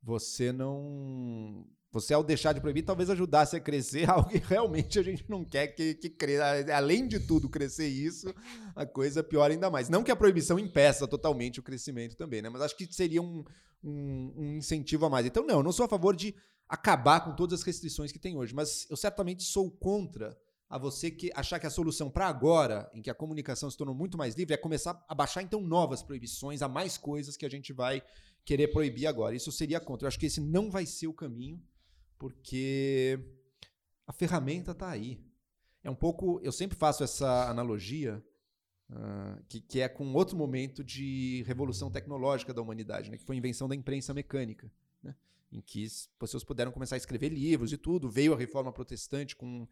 [0.00, 1.66] você não.
[1.90, 5.44] Você, ao deixar de proibir, talvez ajudasse a crescer algo que realmente a gente não
[5.44, 6.72] quer que, que cresça.
[6.72, 8.32] Além de tudo, crescer isso,
[8.76, 9.88] a coisa piora ainda mais.
[9.88, 12.48] Não que a proibição impeça totalmente o crescimento também, né?
[12.48, 13.42] Mas acho que seria um,
[13.82, 15.26] um, um incentivo a mais.
[15.26, 16.32] Então, não, eu não sou a favor de
[16.68, 20.36] acabar com todas as restrições que tem hoje, mas eu certamente sou contra
[20.68, 23.94] a você que achar que a solução para agora, em que a comunicação se tornou
[23.94, 27.48] muito mais livre, é começar a baixar então novas proibições, a mais coisas que a
[27.48, 28.02] gente vai
[28.44, 29.34] querer proibir agora.
[29.34, 30.06] Isso seria contra.
[30.06, 31.62] Eu acho que esse não vai ser o caminho,
[32.18, 33.18] porque
[34.06, 35.20] a ferramenta está aí.
[35.84, 36.40] É um pouco.
[36.42, 38.22] Eu sempre faço essa analogia.
[38.88, 43.34] Uh, que, que, é com outro momento de revolução tecnológica da humanidade, né, que foi
[43.34, 44.70] a invenção da imprensa mecânica,
[45.02, 45.12] né,
[45.50, 48.08] em que as pessoas puderam começar a escrever livros e tudo.
[48.08, 49.66] Veio a reforma protestante com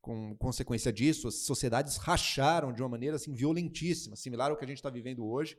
[0.00, 4.68] com consequência disso, as sociedades racharam de uma maneira assim violentíssima, similar ao que a
[4.68, 5.56] gente está vivendo hoje.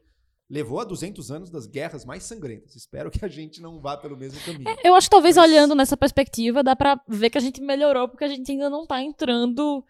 [0.50, 2.76] Levou a 200 anos das guerras mais sangrentas.
[2.76, 4.66] Espero que a gente não vá pelo mesmo caminho.
[4.84, 8.08] Eu acho que talvez Mas- olhando nessa perspectiva dá pra ver que a gente melhorou,
[8.10, 9.84] porque a gente ainda não tá entrando.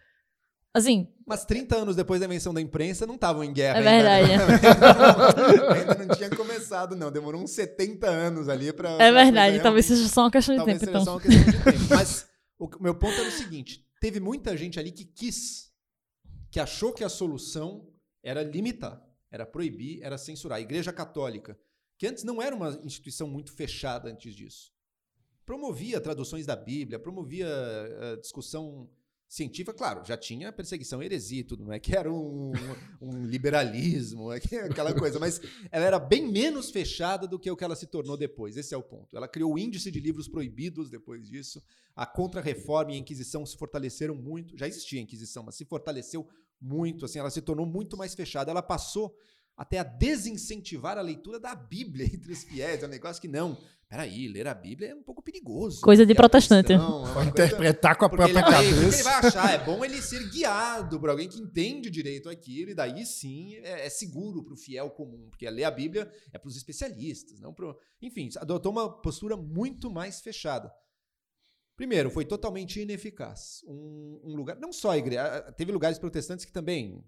[0.74, 4.46] Assim, Mas 30 anos depois da invenção da imprensa, não estavam em guerra É ainda.
[4.46, 5.74] verdade.
[5.80, 7.10] ainda não tinha começado, não.
[7.12, 8.90] Demorou uns 70 anos ali para.
[9.02, 11.06] é verdade, talvez seja só uma questão de Talvez tempo, seja então.
[11.06, 11.96] só uma questão de tempo.
[11.96, 12.28] Mas
[12.60, 15.74] o meu ponto era o seguinte: teve muita gente ali que quis,
[16.52, 17.92] que achou que a solução
[18.24, 20.58] era limitar, era proibir, era censurar.
[20.58, 21.60] A Igreja Católica,
[21.98, 24.74] que antes não era uma instituição muito fechada antes disso,
[25.46, 28.90] promovia traduções da Bíblia, promovia eh, discussão
[29.30, 32.52] científica, claro, já tinha perseguição heresia, tudo, não é que era um,
[33.00, 35.40] um liberalismo, é é aquela coisa, mas
[35.72, 38.58] ela era bem menos fechada do que o que ela se tornou depois.
[38.58, 39.16] Esse é o ponto.
[39.16, 41.62] Ela criou o índice de livros proibidos depois disso.
[41.96, 44.58] A Contra-Reforma e a Inquisição se fortaleceram muito.
[44.58, 46.28] Já existia a Inquisição, mas se fortaleceu
[46.60, 47.06] muito.
[47.06, 48.50] Assim, ela se tornou muito mais fechada.
[48.50, 49.16] Ela passou
[49.56, 52.82] até a desincentivar a leitura da Bíblia entre os fiéis.
[52.82, 53.58] É um negócio que não.
[53.90, 55.82] Peraí, ler a Bíblia é um pouco perigoso.
[55.82, 56.68] Coisa de E a protestante.
[56.68, 59.04] cristão, é interpretar com a porque ele, própria vai, porque ele cabeça.
[59.04, 63.04] vai achar, é bom ele ser guiado por alguém que entende direito aquilo, e daí
[63.04, 66.56] sim é, é seguro para o fiel comum, porque ler a Bíblia é para os
[66.56, 67.76] especialistas, não pro.
[68.00, 70.72] Enfim, adotou uma postura muito mais fechada.
[71.76, 73.62] Primeiro, foi totalmente ineficaz.
[73.66, 77.04] Um, um lugar, não só a igreja, teve lugares protestantes que também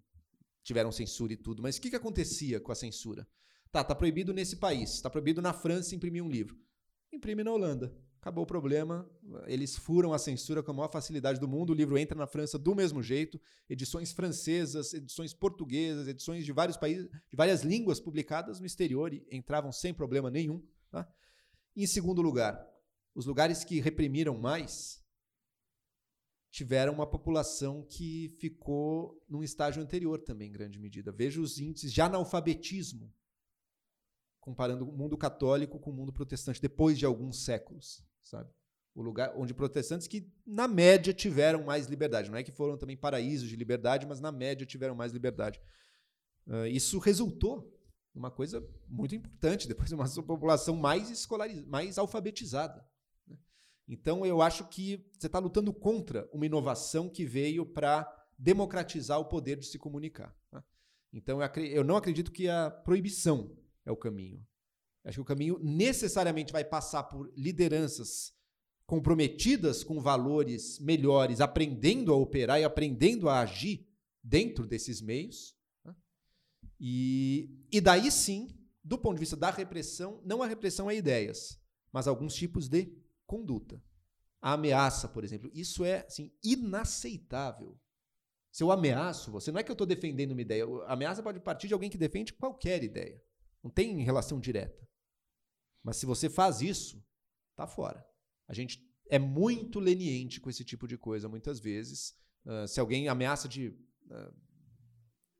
[0.63, 3.27] tiveram censura e tudo, mas o que, que acontecia com a censura?
[3.71, 6.57] Tá, tá proibido nesse país, tá proibido na França imprimir um livro.
[7.11, 7.93] Imprime na Holanda.
[8.21, 9.09] Acabou o problema.
[9.47, 11.71] Eles furam a censura com a maior facilidade do mundo.
[11.71, 13.41] O livro entra na França do mesmo jeito.
[13.67, 19.25] Edições francesas, edições portuguesas, edições de vários países, de várias línguas publicadas no exterior e
[19.31, 20.63] entravam sem problema nenhum.
[20.91, 21.11] Tá?
[21.75, 22.63] Em segundo lugar,
[23.15, 25.03] os lugares que reprimiram mais
[26.51, 31.11] tiveram uma população que ficou num estágio anterior também, em grande medida.
[31.11, 33.11] Veja os índices de analfabetismo
[34.41, 38.49] comparando o mundo católico com o mundo protestante depois de alguns séculos, sabe?
[38.93, 42.97] O lugar onde protestantes que na média tiveram mais liberdade, não é que foram também
[42.97, 45.61] paraísos de liberdade, mas na média tiveram mais liberdade.
[46.47, 47.71] Ah, isso resultou
[48.13, 52.85] numa coisa muito importante, depois de uma população mais escolarizada, mais alfabetizada.
[53.27, 53.37] né?
[53.87, 59.25] Então eu acho que você está lutando contra uma inovação que veio para democratizar o
[59.25, 60.35] poder de se comunicar.
[60.49, 60.63] tá?
[61.13, 63.55] Então eu, eu não acredito que a proibição
[63.91, 64.45] é o caminho.
[65.03, 68.33] Acho que o caminho necessariamente vai passar por lideranças
[68.85, 73.87] comprometidas com valores melhores, aprendendo a operar e aprendendo a agir
[74.23, 75.55] dentro desses meios.
[75.83, 75.95] né?
[76.79, 78.49] E, e daí sim,
[78.83, 81.59] do ponto de vista da repressão, não a repressão a ideias,
[81.91, 82.93] mas alguns tipos de
[83.25, 83.81] conduta.
[84.41, 87.79] A ameaça, por exemplo, isso é assim, inaceitável.
[88.51, 90.65] Se eu ameaço você, não é que eu estou defendendo uma ideia.
[90.85, 93.21] A ameaça pode partir de alguém que defende qualquer ideia.
[93.63, 94.87] Não tem relação direta.
[95.83, 97.03] Mas se você faz isso,
[97.55, 98.05] tá fora.
[98.47, 102.15] A gente é muito leniente com esse tipo de coisa, muitas vezes.
[102.45, 103.75] Ah, se alguém ameaça de
[104.09, 104.33] ah,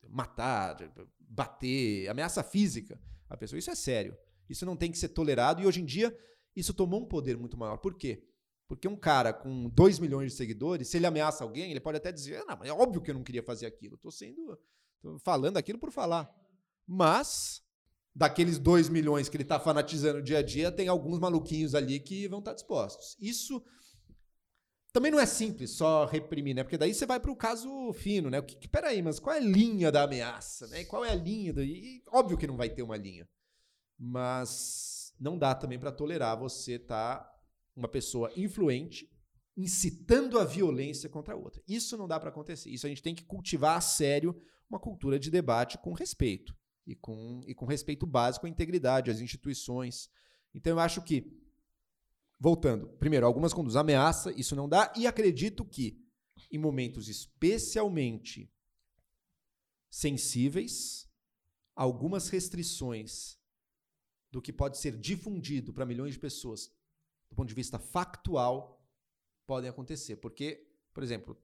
[0.10, 0.78] matar,
[1.20, 4.18] bater, ameaça física a pessoa, isso é sério.
[4.50, 6.16] Isso não tem que ser tolerado e hoje em dia
[6.56, 7.78] isso tomou um poder muito maior.
[7.78, 8.28] Por quê?
[8.68, 12.12] Porque um cara com 2 milhões de seguidores, se ele ameaça alguém, ele pode até
[12.12, 13.96] dizer: "Ah, não, é óbvio que eu não queria fazer aquilo.
[13.96, 14.58] Estou sendo.
[15.02, 16.30] tô falando aquilo por falar.
[16.86, 17.61] Mas,
[18.14, 22.28] daqueles 2 milhões que ele está fanatizando dia a dia, tem alguns maluquinhos ali que
[22.28, 23.16] vão estar dispostos.
[23.20, 23.64] Isso
[24.92, 26.64] também não é simples só reprimir, né?
[26.64, 28.40] Porque daí você vai para o caso fino, né?
[28.40, 30.84] O que, que- peraí, mas qual é a linha da ameaça, né?
[30.84, 31.54] Qual é a linha?
[31.54, 33.28] Do, e, óbvio que não vai ter uma linha.
[33.98, 37.30] Mas não dá também para tolerar você estar
[37.76, 39.10] uma pessoa influente
[39.56, 41.62] incitando a violência contra a outra.
[41.68, 42.70] Isso não dá para acontecer.
[42.70, 44.36] Isso a gente tem que cultivar a sério
[44.70, 46.54] uma cultura de debate com respeito
[46.86, 50.10] e com, e com respeito básico à integridade, às instituições.
[50.54, 51.32] Então eu acho que,
[52.40, 56.04] voltando, primeiro, algumas conduzem ameaça, isso não dá, e acredito que
[56.52, 58.52] em momentos especialmente
[59.90, 61.10] sensíveis,
[61.76, 63.38] algumas restrições
[64.32, 66.72] do que pode ser difundido para milhões de pessoas
[67.30, 68.82] do ponto de vista factual
[69.46, 70.16] podem acontecer.
[70.18, 71.38] Porque, por exemplo,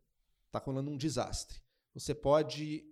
[0.46, 1.62] está rolando um desastre.
[1.94, 2.86] Você pode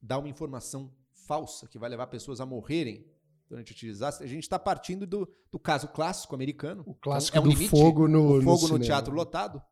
[0.00, 0.94] dar uma informação
[1.26, 3.04] falsa que vai levar pessoas a morrerem
[3.48, 4.24] durante o desastre.
[4.24, 6.82] A gente está partindo do, do caso clássico americano.
[6.86, 8.84] O clássico É um do limite, fogo no, o no fogo no, cinema.
[8.84, 9.62] teatro lotado,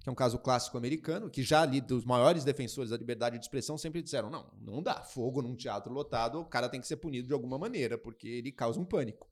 [0.00, 3.44] que é um caso clássico americano, que já ali dos maiores defensores da liberdade de
[3.44, 6.96] expressão sempre disseram: não, não dá fogo num teatro lotado, o cara tem que ser
[6.96, 9.31] punido de alguma maneira, porque ele causa um pânico.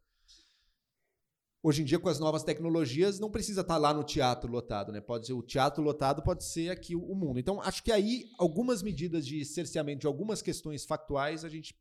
[1.63, 5.01] Hoje em dia, com as novas tecnologias, não precisa estar lá no teatro lotado, né?
[5.01, 7.39] Pode ser o teatro lotado, pode ser aqui o mundo.
[7.39, 11.75] Então, acho que aí algumas medidas de cerceamento de algumas questões factuais a gente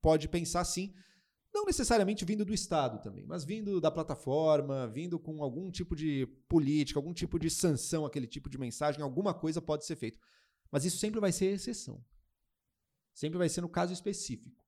[0.00, 0.94] pode pensar sim.
[1.52, 6.26] Não necessariamente vindo do Estado também, mas vindo da plataforma, vindo com algum tipo de
[6.48, 10.18] política, algum tipo de sanção, aquele tipo de mensagem, alguma coisa pode ser feito.
[10.70, 12.02] Mas isso sempre vai ser exceção.
[13.12, 14.64] Sempre vai ser no caso específico.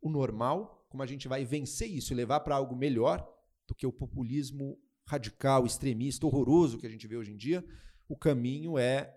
[0.00, 3.26] O normal, como a gente vai vencer isso e levar para algo melhor
[3.66, 7.64] do que o populismo radical, extremista, horroroso que a gente vê hoje em dia,
[8.08, 9.14] o caminho é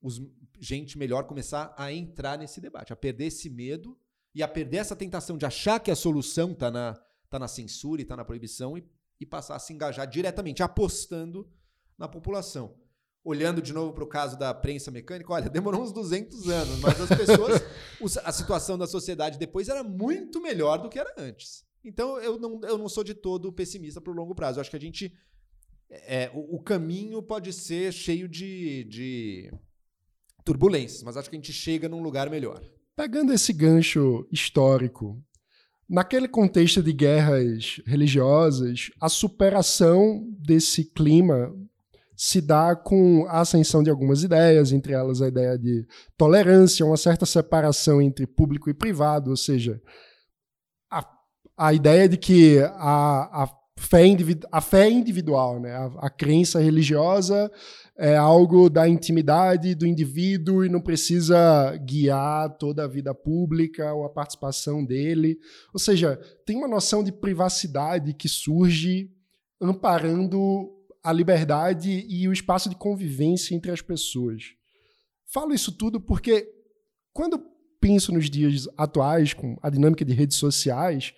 [0.00, 0.20] os,
[0.58, 3.98] gente melhor começar a entrar nesse debate, a perder esse medo
[4.34, 6.94] e a perder essa tentação de achar que a solução está na,
[7.30, 8.84] tá na censura e está na proibição e,
[9.20, 11.48] e passar a se engajar diretamente, apostando
[11.96, 12.76] na população.
[13.24, 17.00] Olhando de novo para o caso da prensa mecânica, olha, demorou uns 200 anos, mas
[17.00, 17.62] as pessoas,
[18.24, 21.64] a situação da sociedade depois era muito melhor do que era antes.
[21.84, 24.58] Então eu não, eu não sou de todo pessimista para o longo prazo.
[24.58, 25.12] Eu acho que a gente.
[25.90, 29.52] É, o, o caminho pode ser cheio de, de
[30.44, 32.62] turbulências, mas acho que a gente chega num lugar melhor.
[32.96, 35.22] Pegando esse gancho histórico,
[35.88, 41.54] naquele contexto de guerras religiosas, a superação desse clima
[42.16, 46.96] se dá com a ascensão de algumas ideias, entre elas a ideia de tolerância, uma
[46.96, 49.80] certa separação entre público e privado, ou seja,
[51.62, 53.48] a ideia de que a, a,
[53.78, 54.02] fé,
[54.50, 57.48] a fé individual, né, a, a crença religiosa
[57.96, 64.04] é algo da intimidade do indivíduo e não precisa guiar toda a vida pública ou
[64.04, 65.38] a participação dele.
[65.72, 69.08] Ou seja, tem uma noção de privacidade que surge
[69.60, 70.68] amparando
[71.00, 74.42] a liberdade e o espaço de convivência entre as pessoas.
[75.32, 76.44] Falo isso tudo porque
[77.12, 77.40] quando
[77.80, 81.14] penso nos dias atuais, com a dinâmica de redes sociais,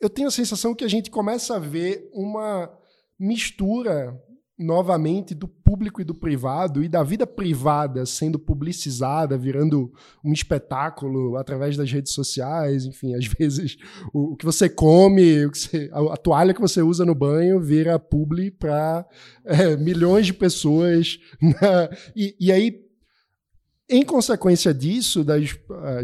[0.00, 2.70] eu tenho a sensação que a gente começa a ver uma
[3.18, 4.18] mistura
[4.58, 9.90] novamente do público e do privado e da vida privada sendo publicizada, virando
[10.22, 13.78] um espetáculo através das redes sociais, enfim, às vezes
[14.12, 17.14] o, o que você come, o que você, a, a, toalha que você usa no
[17.14, 19.06] banho vira publi para
[19.44, 21.18] é, milhões de pessoas.
[21.40, 21.88] Né?
[22.14, 22.89] E, e aí
[23.90, 25.50] em consequência disso, das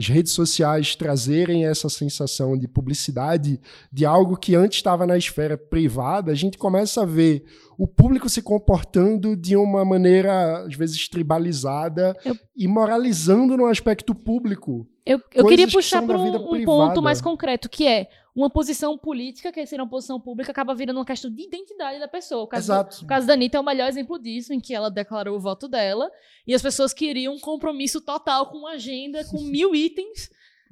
[0.08, 3.60] redes sociais trazerem essa sensação de publicidade
[3.92, 7.44] de algo que antes estava na esfera privada, a gente começa a ver
[7.78, 12.36] o público se comportando de uma maneira, às vezes, tribalizada eu...
[12.56, 14.86] e moralizando no aspecto público.
[15.04, 19.50] Eu, eu queria puxar para um, um ponto mais concreto, que é uma posição política,
[19.50, 22.42] que seria uma posição pública, acaba virando uma questão de identidade da pessoa.
[22.42, 22.98] O caso, Exato.
[22.98, 25.40] Do, o caso da Anitta é o melhor exemplo disso, em que ela declarou o
[25.40, 26.10] voto dela
[26.46, 30.30] e as pessoas queriam um compromisso total com uma agenda, com mil itens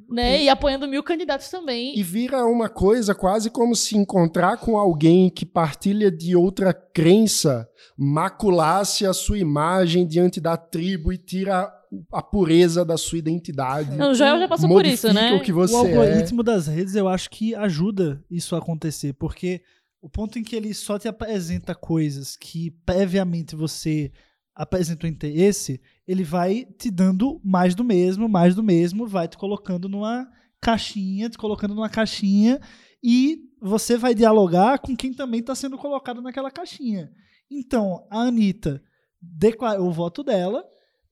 [0.08, 0.40] né?
[0.40, 1.96] E, e apoiando mil candidatos também.
[1.98, 7.68] E vira uma coisa quase como se encontrar com alguém que partilha de outra crença
[7.96, 11.72] maculasse a sua imagem diante da tribo e tira
[12.12, 13.96] a pureza da sua identidade.
[13.96, 15.32] Não, o Joel já passou por isso, né?
[15.34, 16.44] O, que você o algoritmo é.
[16.44, 19.62] das redes eu acho que ajuda isso a acontecer, porque
[20.00, 24.12] o ponto em que ele só te apresenta coisas que previamente você
[24.54, 29.36] apresenta o interesse, ele vai te dando mais do mesmo, mais do mesmo, vai te
[29.36, 30.30] colocando numa
[30.60, 32.60] caixinha, te colocando numa caixinha
[33.02, 37.10] e você vai dialogar com quem também está sendo colocado naquela caixinha.
[37.50, 38.82] Então, a Anitta
[39.20, 40.64] declarou o voto dela,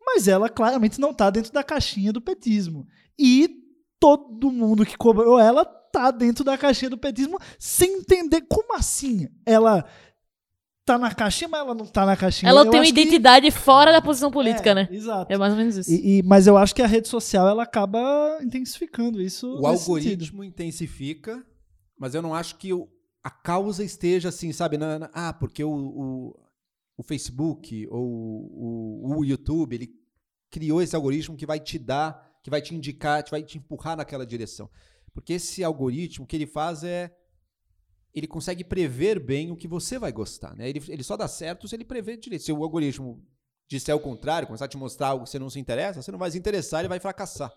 [0.05, 2.86] mas ela claramente não está dentro da caixinha do petismo.
[3.18, 3.48] E
[4.00, 9.28] todo mundo que cobrou ela tá dentro da caixinha do petismo sem entender como assim
[9.44, 9.84] ela
[10.84, 12.50] tá na caixinha, mas ela não tá na caixinha.
[12.50, 13.53] Ela eu tem uma identidade que...
[13.53, 14.88] fora da posição política, é, né?
[14.90, 15.32] Exato.
[15.32, 15.90] É mais ou menos isso.
[15.90, 19.46] E, e, mas eu acho que a rede social ela acaba intensificando isso.
[19.61, 20.44] O algoritmo sentido.
[20.44, 21.44] intensifica,
[21.96, 22.88] mas eu não acho que o,
[23.22, 24.76] a causa esteja assim, sabe?
[24.76, 26.40] Na, na, ah, porque o, o,
[26.97, 29.95] o Facebook ou o, o, YouTube ele
[30.51, 33.97] criou esse algoritmo que vai te dar, que vai te indicar, que vai te empurrar
[33.97, 34.70] naquela direção.
[35.12, 37.14] Porque esse algoritmo, o que ele faz é
[38.14, 40.55] ele consegue prever bem o que você vai gostar.
[40.55, 40.68] Né?
[40.68, 42.45] Ele, ele só dá certo se ele prever direito.
[42.45, 43.26] Se o algoritmo
[43.66, 46.18] disser o contrário, começar a te mostrar algo que você não se interessa, você não
[46.18, 47.51] vai se interessar, ele vai fracassar.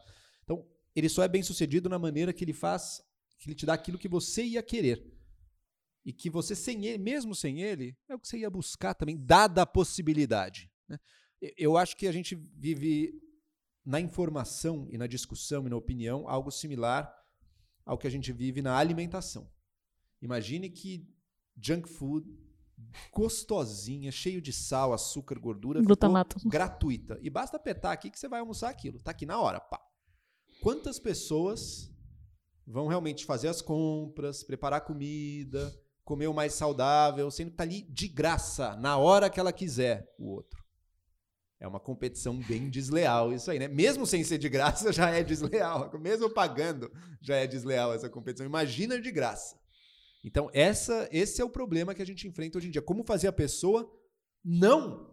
[0.44, 0.66] Então,
[0.96, 3.02] ele só é bem sucedido na maneira que ele faz,
[3.38, 5.15] que ele te dá aquilo que você ia querer.
[6.06, 9.18] E que você, sem ele, mesmo sem ele, é o que você ia buscar também,
[9.18, 10.72] dada a possibilidade.
[10.88, 11.00] Né?
[11.58, 13.20] Eu acho que a gente vive
[13.84, 17.12] na informação e na discussão e na opinião algo similar
[17.86, 19.50] ao que a gente vive na alimentação.
[20.22, 21.08] Imagine que
[21.58, 22.28] junk food
[23.12, 27.18] gostosinha, cheio de sal, açúcar, gordura, glutamato gratuita.
[27.22, 29.00] E basta apertar aqui que você vai almoçar aquilo.
[29.00, 29.80] Tá aqui na hora, pá.
[30.62, 31.92] Quantas pessoas
[32.66, 35.74] vão realmente fazer as compras, preparar comida,
[36.06, 40.14] comer o mais saudável, sendo que tá ali de graça, na hora que ela quiser,
[40.20, 40.64] o outro.
[41.60, 43.68] É uma competição bem desleal isso aí, né?
[43.68, 45.92] Mesmo sem ser de graça, já é desleal.
[46.00, 48.46] Mesmo pagando, já é desleal essa competição.
[48.46, 49.60] Imagina de graça.
[50.24, 52.82] Então, essa, esse é o problema que a gente enfrenta hoje em dia.
[52.82, 53.92] Como fazer a pessoa
[54.44, 55.12] não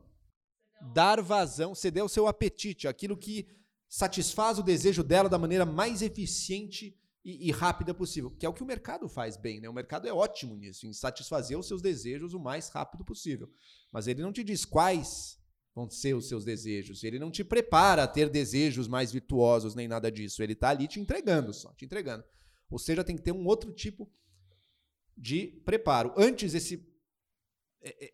[0.92, 3.46] dar vazão, ceder ao seu apetite, aquilo que
[3.88, 8.52] satisfaz o desejo dela da maneira mais eficiente e, e, rápida possível, que é o
[8.52, 9.68] que o mercado faz bem, né?
[9.68, 13.48] O mercado é ótimo nisso, em satisfazer os seus desejos o mais rápido possível.
[13.92, 15.38] Mas ele não te diz quais
[15.74, 17.04] vão ser os seus desejos.
[17.04, 20.42] Ele não te prepara a ter desejos mais virtuosos nem nada disso.
[20.42, 22.24] Ele está ali te entregando só, te entregando.
[22.68, 24.10] Ou seja, tem que ter um outro tipo
[25.16, 26.12] de preparo.
[26.16, 26.90] Antes esse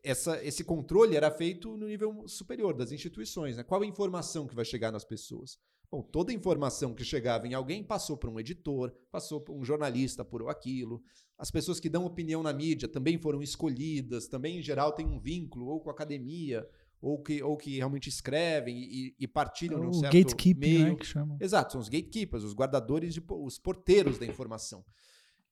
[0.02, 3.56] essa, esse controle era feito no nível superior das instituições.
[3.56, 3.62] Né?
[3.62, 5.58] Qual a informação que vai chegar nas pessoas?
[5.90, 10.22] Bom, toda informação que chegava em alguém passou por um editor, passou por um jornalista
[10.22, 11.02] por aquilo.
[11.38, 15.18] As pessoas que dão opinião na mídia também foram escolhidas, também em geral têm um
[15.18, 16.68] vínculo ou com a academia
[17.00, 20.86] ou que, ou que realmente escrevem e, e partilham é num certo gatekeeping, meio.
[20.88, 21.38] Né, que chamam.
[21.40, 24.84] Exato, são os gatekeepers, os guardadores, de, os porteiros da informação.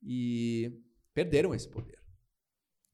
[0.03, 0.71] E
[1.15, 1.99] perderam esse poder.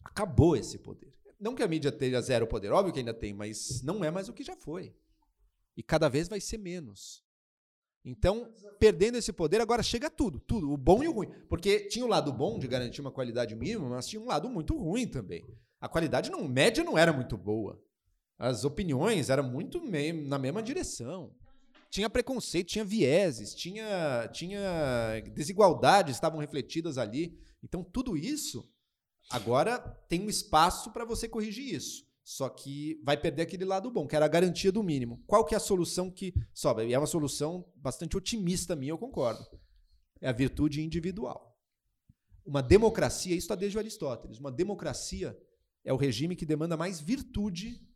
[0.05, 1.12] Acabou esse poder.
[1.40, 4.28] Não que a mídia tenha zero poder, óbvio que ainda tem, mas não é mais
[4.28, 4.95] o que já foi.
[5.76, 7.24] E cada vez vai ser menos.
[8.05, 11.29] Então, perdendo esse poder, agora chega tudo, tudo, o bom e o ruim.
[11.49, 14.77] Porque tinha o lado bom de garantir uma qualidade mínima, mas tinha um lado muito
[14.77, 15.45] ruim também.
[15.81, 17.81] A qualidade não, média não era muito boa.
[18.39, 19.81] As opiniões eram muito
[20.27, 21.33] na mesma direção.
[21.91, 27.39] Tinha preconceito, tinha vieses, tinha, tinha desigualdades estavam refletidas ali.
[27.63, 28.69] Então, tudo isso
[29.31, 29.79] agora
[30.09, 32.05] tem um espaço para você corrigir isso.
[32.33, 35.22] Só que vai perder aquele lado bom, que era a garantia do mínimo.
[35.26, 36.87] Qual que é a solução que sobe?
[36.87, 39.45] E é uma solução bastante otimista minha, eu concordo.
[40.18, 41.55] É a virtude individual.
[42.43, 45.39] Uma democracia, isso está desde Aristóteles, uma democracia
[45.85, 47.87] é o regime que demanda mais virtude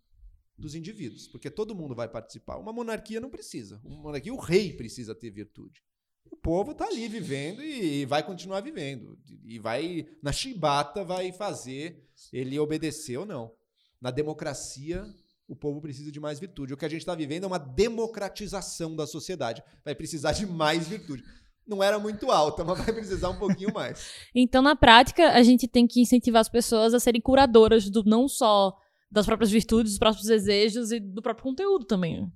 [0.59, 2.59] dos indivíduos, porque todo mundo vai participar.
[2.59, 3.81] Uma monarquia não precisa.
[3.83, 5.83] Uma monarquia, o rei precisa ter virtude.
[6.31, 9.19] O povo está ali vivendo e vai continuar vivendo.
[9.45, 13.57] E vai, na chibata, vai fazer ele obedecer ou não.
[14.01, 15.07] Na democracia,
[15.49, 16.75] o povo precisa de mais virtude.
[16.75, 19.63] O que a gente está vivendo é uma democratização da sociedade.
[19.85, 21.23] Vai precisar de mais virtude.
[21.67, 24.11] Não era muito alta, mas vai precisar um pouquinho mais.
[24.35, 28.29] Então, na prática, a gente tem que incentivar as pessoas a serem curadoras do não
[28.29, 28.77] só
[29.11, 32.31] das próprias virtudes, dos próprios desejos e do próprio conteúdo também.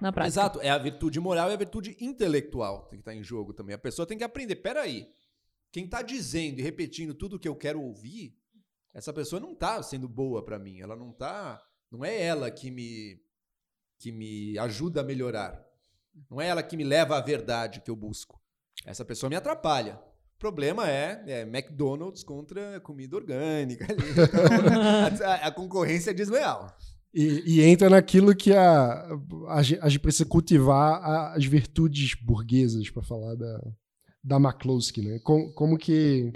[0.00, 0.28] Na prática.
[0.28, 3.74] Exato, é a virtude moral e a virtude intelectual que está em jogo também.
[3.74, 4.56] A pessoa tem que aprender.
[4.56, 5.06] Peraí,
[5.72, 8.34] quem está dizendo e repetindo tudo o que eu quero ouvir,
[8.94, 10.80] essa pessoa não está sendo boa para mim.
[10.80, 11.62] Ela não tá.
[11.90, 13.20] Não é ela que me
[13.98, 15.62] que me ajuda a melhorar.
[16.30, 18.40] Não é ela que me leva à verdade que eu busco.
[18.86, 20.00] Essa pessoa me atrapalha
[20.40, 23.86] problema é, é, McDonald's contra comida orgânica.
[23.92, 26.74] Então, a, a, concorrência é desleal.
[27.12, 29.06] E, e, entra naquilo que a,
[29.48, 33.60] a, a, gente precisa cultivar as virtudes burguesas, para falar da,
[34.24, 35.18] da McCloskey, né?
[35.18, 36.32] Como que.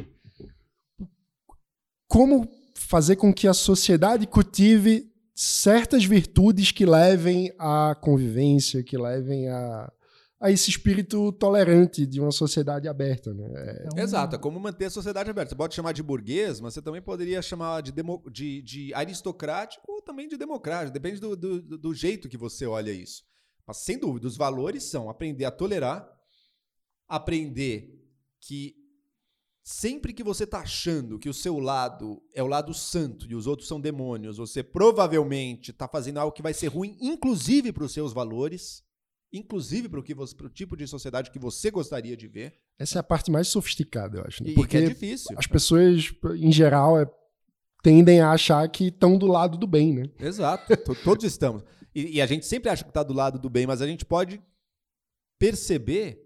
[2.14, 9.48] Como fazer com que a sociedade cultive certas virtudes que levem à convivência, que levem
[9.48, 9.92] a,
[10.40, 13.34] a esse espírito tolerante de uma sociedade aberta.
[13.34, 13.48] Né?
[13.52, 13.98] É um...
[13.98, 15.50] Exato, é como manter a sociedade aberta.
[15.50, 18.22] Você pode chamar de burguês, mas você também poderia chamar de, demo...
[18.30, 22.92] de, de aristocrático ou também de democrático, depende do, do, do jeito que você olha
[22.92, 23.24] isso.
[23.66, 26.08] Mas, sem dúvida, os valores são aprender a tolerar,
[27.08, 27.90] aprender
[28.40, 28.83] que
[29.64, 33.48] sempre que você está achando que o seu lado é o lado santo e os
[33.48, 37.92] outros são demônios, você provavelmente está fazendo algo que vai ser ruim, inclusive para os
[37.92, 38.84] seus valores
[39.36, 42.54] inclusive para o tipo de sociedade que você gostaria de ver.
[42.78, 44.44] Essa é a parte mais sofisticada, eu acho.
[44.44, 44.52] Né?
[44.54, 45.36] Porque é difícil.
[45.36, 47.10] As pessoas, em geral, é,
[47.82, 50.10] tendem a achar que estão do lado do bem, né?
[50.18, 50.76] Exato.
[51.02, 51.64] Todos estamos.
[51.94, 54.04] E, e, a gente sempre acha que está do lado do bem, mas a gente
[54.04, 54.40] pode
[55.38, 56.20] perceber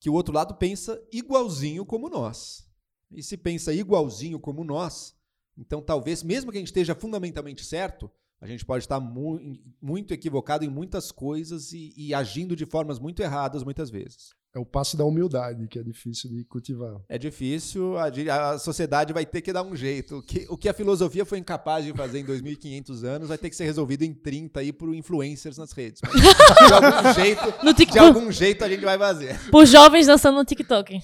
[0.00, 2.67] que o outro lado pensa igualzinho como nós.
[3.10, 5.14] E se pensa igualzinho como nós,
[5.56, 9.40] então talvez, mesmo que a gente esteja fundamentalmente certo, a gente pode estar mu
[9.80, 14.34] muito equivocado em muitas coisas e, e, agindo de formas muito erradas muitas vezes.
[14.54, 16.96] É o passo da humildade que é difícil de cultivar.
[17.08, 20.18] É difícil, a, a sociedade vai ter que dar um jeito.
[20.18, 23.50] O que, o que, a filosofia foi incapaz de fazer em 2.500 anos vai ter
[23.50, 26.00] que ser resolvido em 30 aí por influencers nas redes.
[26.02, 29.38] Mas, de algum jeito, de algum jeito a gente vai fazer.
[29.50, 30.98] Por jovens dançando no TikTok.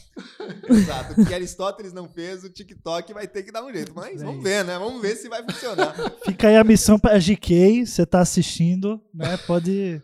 [0.68, 1.20] Exato.
[1.20, 3.92] O que Aristóteles não fez, o TikTok vai ter que dar um jeito.
[3.95, 4.78] Mas é vamos ver, né?
[4.78, 5.95] Vamos ver se vai funcionar.
[6.24, 9.36] Fica aí a missão para a GK, você tá assistindo, né?
[9.47, 10.03] Pode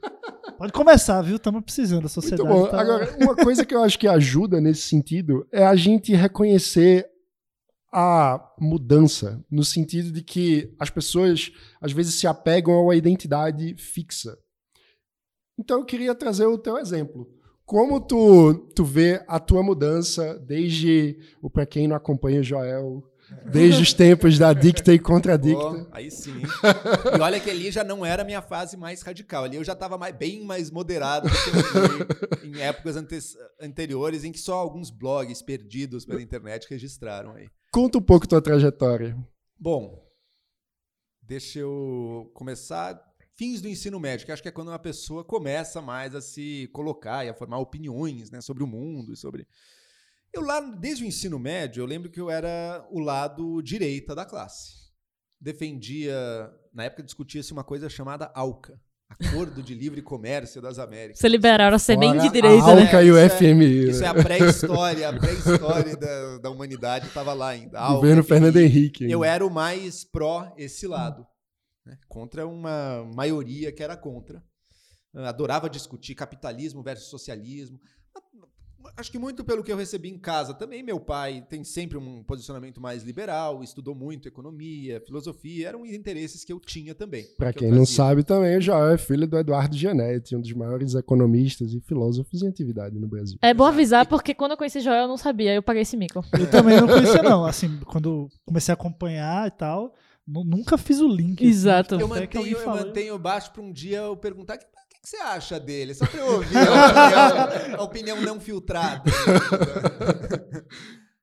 [0.61, 1.37] Pode começar, viu?
[1.37, 2.47] Estamos precisando da sociedade.
[2.47, 2.71] Muito bom.
[2.71, 2.83] Tá...
[2.83, 7.09] Agora, uma coisa que eu acho que ajuda nesse sentido é a gente reconhecer
[7.91, 11.51] a mudança, no sentido de que as pessoas
[11.81, 14.37] às vezes se apegam a uma identidade fixa.
[15.59, 17.27] Então eu queria trazer o teu exemplo.
[17.65, 23.03] Como tu, tu vê a tua mudança desde o para quem não acompanha o Joel,
[23.51, 25.59] desde os tempos da Dicta e Contradicta.
[25.61, 26.43] Oh, aí sim.
[27.17, 29.45] E olha que ali já não era a minha fase mais radical.
[29.45, 33.19] Ali eu já estava mais, bem mais moderado do que eu em épocas ante
[33.61, 37.49] anteriores em que só alguns blogs perdidos pela internet registraram aí.
[37.73, 39.17] Conta um pouco tua trajetória.
[39.59, 40.03] Bom,
[41.23, 43.01] deixa eu começar
[43.37, 46.69] fins do ensino médio, que acho que é quando uma pessoa começa mais a se
[46.75, 49.47] colocar e a formar opiniões né, sobre o mundo e sobre.
[50.33, 54.25] Eu lá, desde o ensino médio, eu lembro que eu era o lado direita da
[54.25, 54.91] classe.
[55.41, 56.15] Defendia,
[56.73, 58.79] na época discutia-se uma coisa chamada ALCA,
[59.09, 61.19] Acordo de Livre Comércio das Américas.
[61.19, 63.07] Você liberaram a bem de direita, a ALCA né?
[63.07, 63.89] e o FMI.
[63.89, 67.89] É, isso é a pré-história, a pré-história da, da humanidade estava lá ainda.
[67.89, 69.11] Governo Fernando Henrique.
[69.11, 71.27] Eu era o mais pró esse lado
[71.85, 71.99] né?
[72.09, 74.45] contra uma maioria que era contra.
[75.13, 77.81] Adorava discutir capitalismo versus socialismo.
[78.97, 80.83] Acho que muito pelo que eu recebi em casa também.
[80.83, 86.53] Meu pai tem sempre um posicionamento mais liberal, estudou muito economia, filosofia, eram interesses que
[86.53, 87.27] eu tinha também.
[87.37, 90.53] Para que quem não sabe também, o Joel é filho do Eduardo Gianetti, um dos
[90.53, 93.39] maiores economistas e filósofos em atividade no Brasil.
[93.43, 96.25] É bom avisar, porque quando eu conheci Joel eu não sabia, eu paguei esse mico.
[96.39, 97.45] Eu também não conhecia, não.
[97.45, 99.95] Assim, quando comecei a acompanhar e tal,
[100.27, 101.45] Nunca fiz o link.
[101.45, 101.97] Exato.
[101.97, 104.67] Assim, eu, mantenho, eu mantenho baixo para um dia eu perguntar que,
[105.03, 105.95] que, você acha dele?
[105.95, 109.03] Só para eu ouvir a opinião, a opinião não filtrada.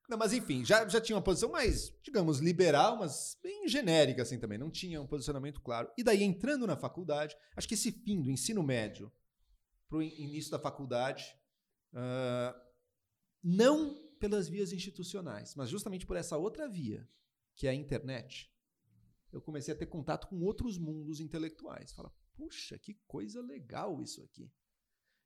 [0.09, 4.39] Não, mas enfim, já, já tinha uma posição mais, digamos, liberal, mas bem genérica assim
[4.39, 4.57] também.
[4.57, 5.91] Não tinha um posicionamento claro.
[5.97, 9.11] E daí, entrando na faculdade, acho que esse fim do ensino médio
[9.89, 11.36] para o início da faculdade,
[11.93, 12.57] uh,
[13.43, 17.07] não pelas vias institucionais, mas justamente por essa outra via,
[17.55, 18.49] que é a internet,
[19.32, 21.91] eu comecei a ter contato com outros mundos intelectuais.
[21.91, 24.49] Fala, puxa, que coisa legal isso aqui.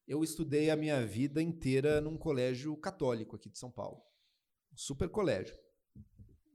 [0.07, 4.01] Eu estudei a minha vida inteira num colégio católico aqui de São Paulo.
[4.73, 5.55] Super colégio.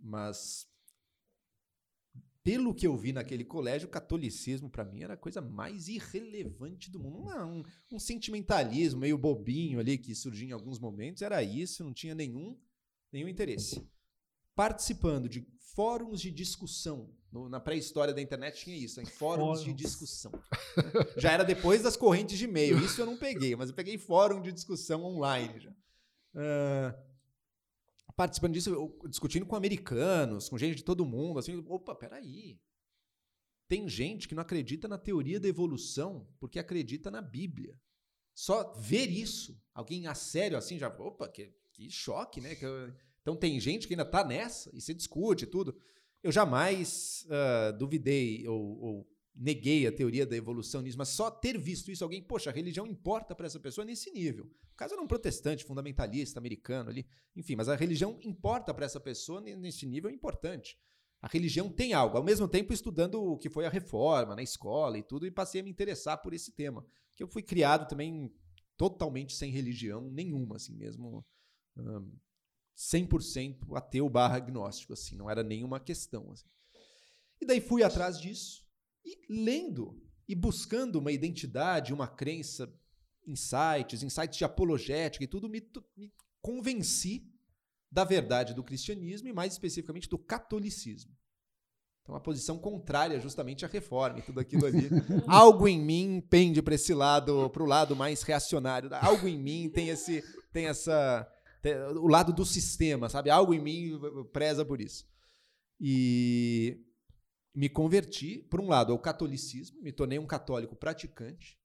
[0.00, 0.66] Mas
[2.42, 6.88] pelo que eu vi naquele colégio, o catolicismo para mim era a coisa mais irrelevante
[6.88, 7.28] do mundo.
[7.44, 12.14] um, um, sentimentalismo meio bobinho ali que surgia em alguns momentos, era isso, não tinha
[12.14, 12.56] nenhum,
[13.12, 13.84] nenhum interesse.
[14.56, 19.74] Participando de fóruns de discussão no, na pré-história da internet tinha isso, em fóruns de
[19.74, 20.32] discussão.
[21.18, 22.78] já era depois das correntes de e-mail.
[22.78, 25.70] Isso eu não peguei, mas eu peguei fórum de discussão online já.
[25.70, 27.06] Uh,
[28.16, 32.58] participando disso, eu, discutindo com americanos, com gente de todo mundo, assim, opa, peraí.
[33.68, 37.78] Tem gente que não acredita na teoria da evolução porque acredita na Bíblia.
[38.34, 42.56] Só ver isso, alguém a sério assim, já, opa, que, que choque, né?
[43.26, 45.76] Então tem gente que ainda tá nessa e se discute tudo.
[46.22, 51.58] Eu jamais uh, duvidei ou, ou, neguei a teoria da evolução nisso, mas só ter
[51.58, 54.44] visto isso, alguém, poxa, a religião importa para essa pessoa nesse nível.
[54.44, 57.04] O caso era um protestante, fundamentalista, americano ali,
[57.34, 60.78] enfim, mas a religião importa para essa pessoa nesse nível importante.
[61.20, 62.16] A religião tem algo.
[62.16, 65.62] Ao mesmo tempo, estudando o que foi a reforma na escola e tudo, e passei
[65.62, 66.86] a me interessar por esse tema.
[67.16, 68.32] Que eu fui criado também
[68.76, 71.26] totalmente sem religião nenhuma, assim mesmo.
[72.76, 76.30] 100% ateu barra agnóstico, assim, não era nenhuma questão.
[76.30, 76.46] Assim.
[77.40, 78.64] E daí fui atrás disso
[79.04, 82.72] e lendo e buscando uma identidade, uma crença,
[83.26, 85.62] insights, insights de apologética e tudo, me,
[85.96, 86.12] me
[86.42, 87.32] convenci
[87.90, 91.16] da verdade do cristianismo e mais especificamente do catolicismo.
[92.02, 94.88] Então, a posição contrária justamente à reforma e tudo aquilo ali.
[95.26, 98.88] Algo em mim pende para esse lado, para o lado mais reacionário.
[98.94, 100.22] Algo em mim tem esse,
[100.52, 101.28] tem essa,
[101.74, 103.30] o lado do sistema, sabe?
[103.30, 103.98] Algo em mim
[104.32, 105.06] preza por isso.
[105.80, 106.78] E
[107.54, 111.58] me converti, por um lado, ao catolicismo, me tornei um católico praticante.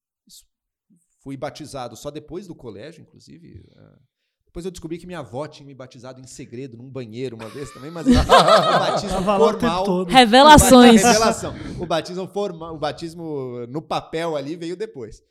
[1.21, 3.63] Fui batizado só depois do colégio, inclusive.
[3.75, 4.11] É.
[4.45, 7.71] Depois eu descobri que minha avó tinha me batizado em segredo, num banheiro uma vez
[7.71, 10.03] também, mas o batismo formal.
[10.05, 11.03] Revelações.
[11.03, 11.53] Revelação.
[11.79, 15.23] O batismo formal, o batismo no papel ali veio depois.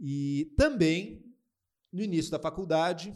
[0.00, 1.22] E também,
[1.92, 3.14] no início da faculdade,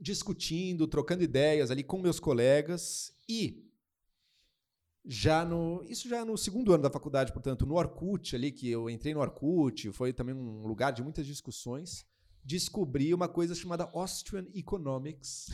[0.00, 3.66] discutindo, trocando ideias ali com meus colegas e
[5.04, 8.88] já no isso já no segundo ano da faculdade, portanto, no Orkut ali que eu
[8.88, 12.06] entrei no Orkut, foi também um lugar de muitas discussões,
[12.44, 15.48] descobri uma coisa chamada Austrian Economics,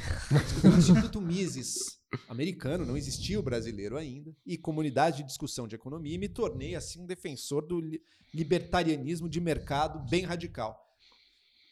[0.65, 6.15] o Instituto Mises americano, não existia o brasileiro ainda, e comunidade de discussão de economia,
[6.15, 7.81] e me tornei assim um defensor do
[8.33, 10.86] libertarianismo de mercado bem radical.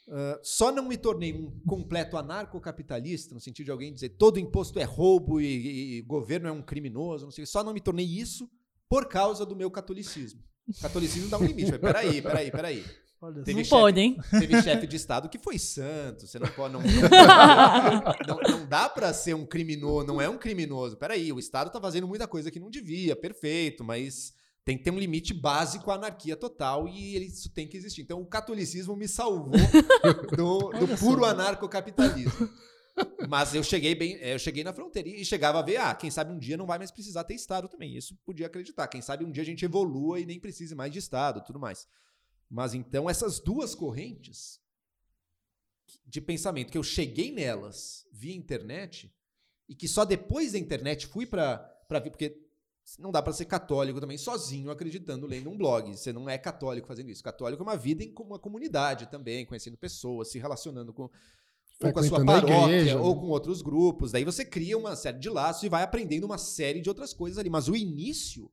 [0.06, 4.78] Uh, só não me tornei um completo anarcocapitalista, no sentido de alguém dizer todo imposto
[4.78, 8.04] é roubo e, e, e governo é um criminoso, não sei, só não me tornei
[8.04, 8.50] isso
[8.88, 10.42] por causa do meu catolicismo.
[10.68, 11.70] O catolicismo dá um limite.
[11.70, 12.84] Mas peraí, peraí, peraí.
[13.20, 14.18] Olha Não Teve pode, hein?
[14.30, 16.26] Teve chefe de Estado que foi santo.
[16.26, 16.74] Você não pode.
[16.74, 16.80] Não,
[18.26, 20.96] não, não dá pra ser um criminoso, não é um criminoso.
[20.96, 24.34] Peraí, o Estado tá fazendo muita coisa que não devia, perfeito, mas
[24.64, 28.02] tem que ter um limite básico à anarquia total e isso tem que existir.
[28.02, 29.52] Então o catolicismo me salvou
[30.36, 32.48] do, do puro anarcocapitalismo.
[33.28, 36.32] Mas eu cheguei bem, eu cheguei na fronteira e chegava a ver, ah, quem sabe
[36.32, 37.94] um dia não vai mais precisar ter Estado também.
[37.94, 38.88] Isso podia acreditar.
[38.88, 41.86] Quem sabe um dia a gente evolua e nem precise mais de Estado, tudo mais.
[42.48, 44.60] Mas então essas duas correntes
[46.06, 49.12] de pensamento que eu cheguei nelas via internet
[49.68, 52.43] e que só depois da internet fui para para ver porque
[52.98, 55.96] não dá para ser católico também sozinho acreditando lendo um blog.
[55.96, 57.22] Você não é católico fazendo isso.
[57.22, 61.10] Católico é uma vida em com- uma comunidade também, conhecendo pessoas, se relacionando com
[61.82, 63.20] ou com a sua Frequentando a paróquia igreja, ou né?
[63.20, 64.12] com outros grupos.
[64.12, 67.36] Daí você cria uma série de laços e vai aprendendo uma série de outras coisas
[67.38, 67.50] ali.
[67.50, 68.48] Mas o início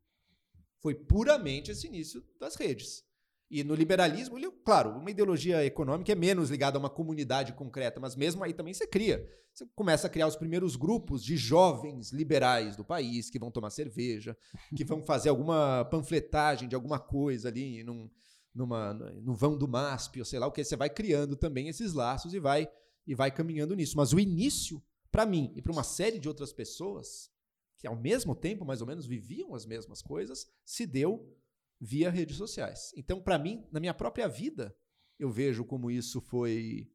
[0.79, 3.03] foi puramente esse início das redes.
[3.53, 8.15] E no liberalismo, claro, uma ideologia econômica é menos ligada a uma comunidade concreta, mas
[8.15, 9.29] mesmo aí também você cria.
[9.53, 13.69] Você começa a criar os primeiros grupos de jovens liberais do país que vão tomar
[13.69, 14.37] cerveja,
[14.73, 18.09] que vão fazer alguma panfletagem de alguma coisa ali num,
[18.55, 20.63] numa, no vão do MASP, ou sei lá o que.
[20.63, 22.69] Você vai criando também esses laços e vai,
[23.05, 23.97] e vai caminhando nisso.
[23.97, 24.81] Mas o início,
[25.11, 27.29] para mim e para uma série de outras pessoas,
[27.77, 31.37] que ao mesmo tempo, mais ou menos, viviam as mesmas coisas, se deu
[31.81, 32.91] via redes sociais.
[32.95, 34.75] Então, para mim, na minha própria vida,
[35.17, 36.87] eu vejo como isso foi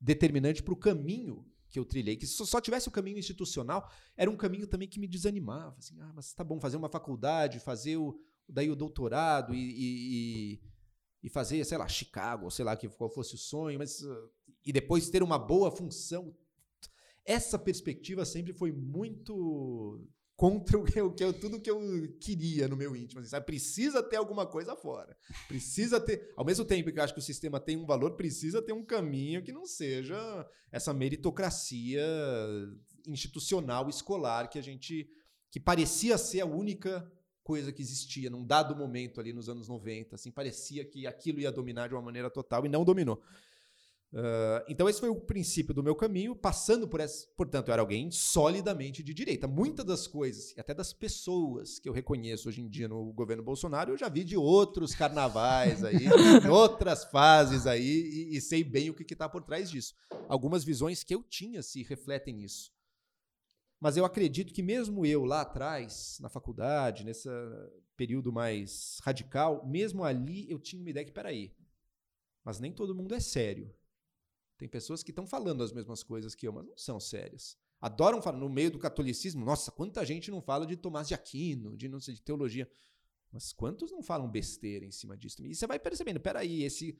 [0.00, 2.16] determinante para o caminho que eu trilhei.
[2.16, 5.76] Que se só tivesse o caminho institucional, era um caminho também que me desanimava.
[5.76, 8.16] Assim, ah, mas tá bom, fazer uma faculdade, fazer o,
[8.48, 10.60] daí o doutorado e, e,
[11.24, 14.30] e- fazer, sei lá, Chicago, sei lá que qual fosse o sonho, mas uh,
[14.64, 16.36] e depois ter uma boa função.
[17.24, 20.06] Essa perspectiva sempre foi muito
[20.36, 21.80] contra o que eu, tudo que eu
[22.20, 23.20] queria no meu íntimo.
[23.20, 23.46] assim, sabe?
[23.46, 25.16] Precisa ter alguma coisa fora.
[25.46, 26.32] Precisa ter.
[26.36, 28.84] Ao mesmo tempo que eu acho que o sistema tem um valor, precisa ter um
[28.84, 30.16] caminho que não seja
[30.70, 32.04] essa meritocracia
[33.06, 35.08] institucional, escolar, que a gente.
[35.50, 37.10] que parecia ser a única
[37.42, 40.14] coisa que existia num dado momento ali nos anos 90.
[40.14, 43.22] Assim, parecia que aquilo ia dominar de uma maneira total e não dominou.
[44.14, 47.82] Ah, então esse foi o princípio do meu caminho, passando por essa, portanto, eu era
[47.82, 49.48] alguém solidamente de direita.
[49.48, 53.42] Muitas das coisas, e até das pessoas que eu reconheço hoje em dia no governo
[53.42, 56.06] Bolsonaro, eu já vi de outros carnavais aí,
[56.44, 59.94] em outras fases aí, e, e sei bem o que está por trás disso.
[60.28, 62.70] Algumas visões que eu tinha se refletem nisso.
[63.80, 67.28] Mas eu acredito que mesmo eu lá atrás, na faculdade, nesse
[67.96, 71.52] período mais radical, mesmo ali eu tinha uma ideia que, peraí,
[72.44, 73.74] mas nem todo mundo é sério.
[74.62, 77.58] Tem pessoas que estão falando as mesmas coisas que eu, mas não são sérias.
[77.80, 79.44] Adoram falar no meio do catolicismo.
[79.44, 82.70] Nossa, quanta gente não fala de Tomás de Aquino, de não sei de teologia.
[83.32, 85.44] Mas quantos não falam besteira em cima disso?
[85.44, 86.96] E você vai percebendo, peraí, esse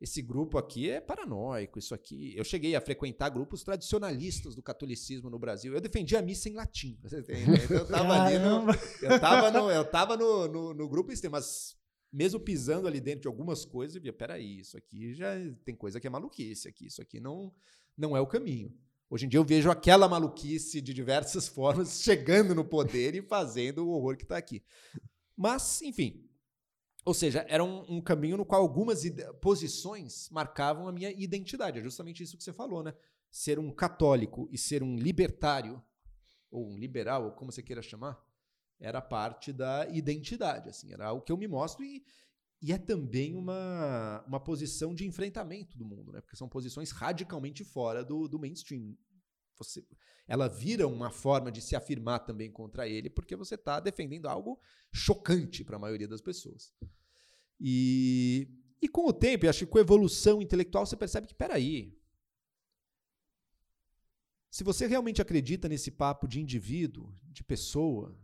[0.00, 2.36] esse grupo aqui é paranoico, isso aqui.
[2.36, 5.74] Eu cheguei a frequentar grupos tradicionalistas do catolicismo no Brasil.
[5.74, 7.00] Eu defendia a missa em latim.
[7.02, 7.56] Você tem, né?
[7.68, 8.70] Eu tava ali no,
[9.02, 11.76] eu tava no, eu tava no, no, no grupo extremo, mas
[12.16, 15.32] mesmo pisando ali dentro de algumas coisas, eu via, peraí, isso aqui já
[15.66, 17.54] tem coisa que é maluquice aqui, isso aqui não,
[17.94, 18.74] não é o caminho.
[19.10, 23.86] Hoje em dia eu vejo aquela maluquice de diversas formas chegando no poder e fazendo
[23.86, 24.64] o horror que está aqui.
[25.36, 26.26] Mas, enfim.
[27.04, 29.02] Ou seja, era um, um caminho no qual algumas
[29.42, 31.78] posições marcavam a minha identidade.
[31.78, 32.94] É justamente isso que você falou, né?
[33.30, 35.84] Ser um católico e ser um libertário,
[36.50, 38.18] ou um liberal, ou como você queira chamar,
[38.80, 42.04] era parte da identidade, assim, era algo que eu me mostro e,
[42.60, 46.20] e é também uma, uma posição de enfrentamento do mundo, né?
[46.20, 48.96] Porque são posições radicalmente fora do, do mainstream.
[49.58, 49.84] Você,
[50.26, 54.60] ela vira uma forma de se afirmar também contra ele, porque você está defendendo algo
[54.92, 56.72] chocante para a maioria das pessoas.
[57.58, 58.48] E,
[58.82, 61.96] e com o tempo, eu acho que com a evolução intelectual, você percebe que, peraí,
[64.50, 68.18] se você realmente acredita nesse papo de indivíduo, de pessoa,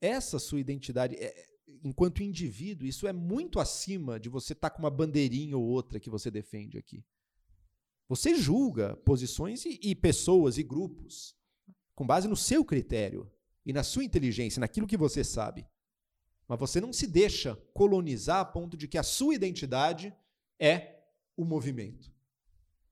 [0.00, 1.46] essa sua identidade, é-
[1.82, 6.10] enquanto indivíduo, isso é muito acima de você estar com uma bandeirinha ou outra que
[6.10, 7.04] você defende aqui.
[8.08, 11.34] Você julga posições e, e pessoas e grupos
[11.94, 13.30] com base no seu critério
[13.64, 15.66] e na sua inteligência, naquilo que você sabe.
[16.46, 20.14] Mas você não se deixa colonizar a ponto de que a sua identidade
[20.60, 21.02] é
[21.36, 22.14] o movimento.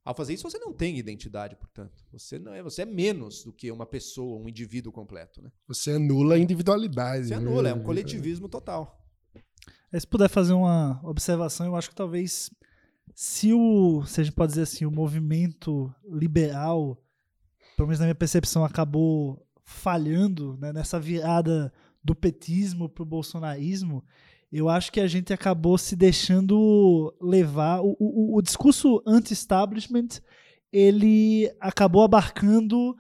[0.05, 2.05] Ao fazer isso, você não tem identidade, portanto.
[2.13, 5.41] Você não é, você é menos do que uma pessoa, um indivíduo completo.
[5.41, 5.51] Né?
[5.67, 7.29] Você anula a individualidade.
[7.29, 7.37] Você né?
[7.37, 9.03] anula, é um coletivismo total.
[9.91, 12.51] Aí, se puder fazer uma observação, eu acho que talvez
[13.15, 17.03] se o, se a gente pode dizer assim, o movimento liberal,
[17.77, 24.05] pelo menos na minha percepção, acabou falhando né, nessa virada do petismo para o bolsonarismo,
[24.57, 27.81] eu acho que a gente acabou se deixando levar.
[27.81, 30.21] O, o, o discurso anti-establishment
[30.73, 32.97] ele acabou abarcando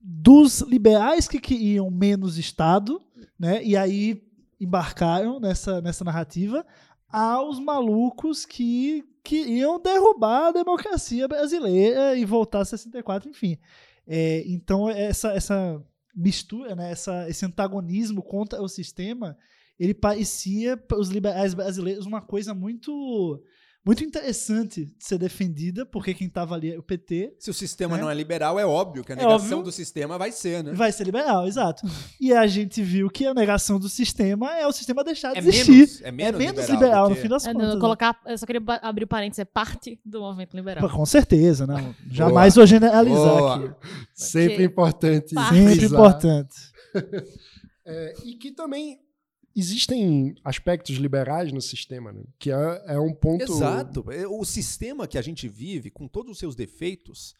[0.00, 3.00] dos liberais que queriam menos Estado,
[3.38, 3.62] né?
[3.62, 4.22] E aí
[4.58, 6.64] embarcaram nessa, nessa narrativa
[7.08, 13.58] aos malucos que queriam derrubar a democracia brasileira e voltar a 64, enfim.
[14.06, 15.82] É, então, essa, essa
[16.14, 19.36] mistura, né, essa, esse antagonismo contra o sistema,
[19.80, 23.42] ele parecia para os liberais brasileiros uma coisa muito
[23.82, 27.34] muito interessante de ser defendida, porque quem estava ali é o PT.
[27.38, 28.02] Se o sistema né?
[28.02, 30.74] não é liberal, é óbvio que a é negação é do sistema vai ser, né?
[30.74, 31.86] Vai ser liberal, exato.
[32.20, 35.40] e a gente viu que a negação do sistema é o sistema deixar de é
[35.40, 35.72] existir.
[35.72, 37.74] Menos, é menos, é menos liberal, liberal no fim das é, contas.
[37.74, 37.80] Né?
[37.80, 40.90] Colocar, eu só queria abrir o parênteses, é parte do movimento liberal.
[40.90, 41.94] Com certeza, não.
[42.10, 43.56] Jamais vou generalizar Boa.
[43.56, 43.74] aqui.
[44.12, 45.30] Sempre importante.
[45.30, 46.54] Sempre importante.
[47.86, 49.00] é, e que também
[49.54, 52.22] existem aspectos liberais no sistema, né?
[52.38, 53.52] que é, é, um ponto.
[53.52, 54.04] Exato.
[54.10, 57.34] É, o sistema que a gente vive, com todos os seus defeitos,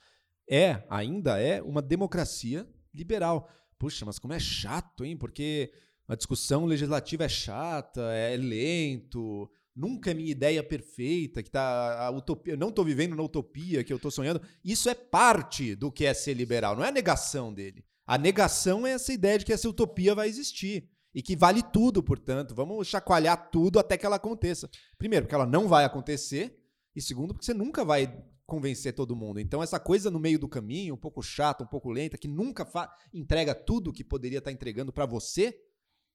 [0.48, 3.48] é, ainda é, uma democracia liberal.
[3.78, 5.16] Puxa, mas como é chato, hein?
[5.16, 5.72] Porque
[6.06, 12.10] a discussão legislativa é chata, é lento, nunca é minha ideia perfeita, que tá a
[12.10, 14.42] utopia, não estou vivendo na utopia que eu estou sonhando.
[14.64, 17.84] Isso é parte do que é ser liberal, não é a negação dele.
[18.06, 20.90] A negação é essa ideia de que essa utopia vai existir.
[21.14, 22.54] E que vale tudo, portanto.
[22.54, 24.70] Vamos chacoalhar tudo até que ela aconteça.
[24.96, 26.56] Primeiro, porque ela não vai acontecer.
[26.94, 29.38] E segundo, porque você nunca vai convencer todo mundo.
[29.38, 32.68] Então, essa coisa no meio do caminho, um pouco chata, um pouco lenta, que nunca
[33.14, 35.56] entrega tudo que poderia estar entregando para você,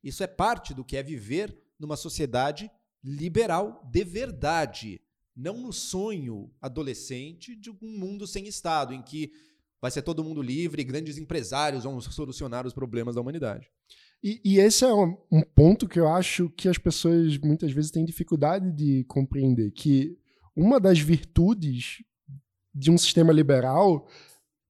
[0.04, 2.70] isso é parte do que é viver numa sociedade
[3.02, 5.02] liberal de verdade.
[5.36, 9.32] Não no sonho adolescente de um mundo sem Estado, em que
[9.82, 13.72] vai ser todo mundo livre e grandes empresários vão solucionar os problemas da humanidade.
[14.26, 17.92] E, e esse é um, um, ponto que eu acho que as pessoas muitas vezes
[17.92, 20.18] têm dificuldade de compreender, que
[20.56, 22.04] uma das virtudes
[22.74, 24.08] de um sistema liberal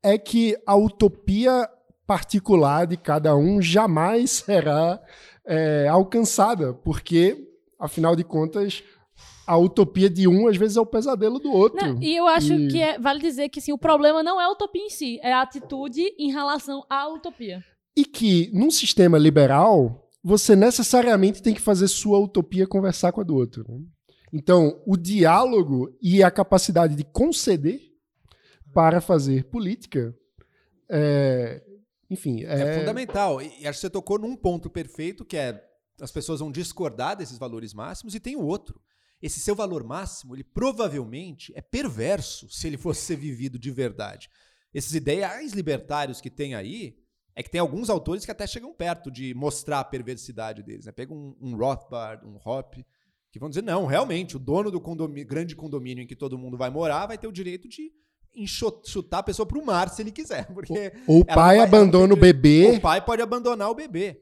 [0.04, 1.70] é que a utopia
[2.06, 5.02] particular de cada um jamais será
[5.46, 7.48] é, alcançada, porque,
[7.80, 8.84] afinal de contas,
[9.48, 11.80] a utopia de um às vezes é o pesadelo do outro.
[11.82, 12.68] Não, e eu acho e...
[12.68, 15.32] que é, vale dizer que assim, o problema não é a utopia em si, é
[15.32, 17.64] a atitude em relação à utopia.
[17.96, 23.24] E que, num sistema liberal, você necessariamente tem que fazer sua utopia conversar com a
[23.24, 23.64] do outro.
[23.68, 23.80] Né?
[24.34, 27.80] Então, o diálogo e a capacidade de conceder
[28.74, 30.14] para fazer política,
[30.90, 31.64] é,
[32.10, 32.60] enfim, é...
[32.60, 33.42] é fundamental.
[33.42, 35.64] E acho que você tocou num ponto perfeito, que é
[36.02, 38.82] as pessoas vão discordar desses valores máximos, e tem o outro.
[39.22, 44.30] Esse seu valor máximo, ele provavelmente é perverso se ele fosse ser vivido de verdade.
[44.74, 46.98] Esses ideais libertários que tem aí,
[47.36, 50.86] é que tem alguns autores que até chegam perto de mostrar a perversidade deles.
[50.86, 50.92] Né?
[50.92, 52.86] Pega um, um Rothbard, um Hoppe,
[53.32, 56.58] que vão dizer, não, realmente, o dono do condomínio, grande condomínio em que todo mundo
[56.58, 57.92] vai morar vai ter o direito de
[58.86, 60.48] chutar a pessoa para o mar se ele quiser.
[60.54, 62.72] Porque o, o pai vai, abandona o bebê.
[62.78, 64.22] O pai pode abandonar o bebê.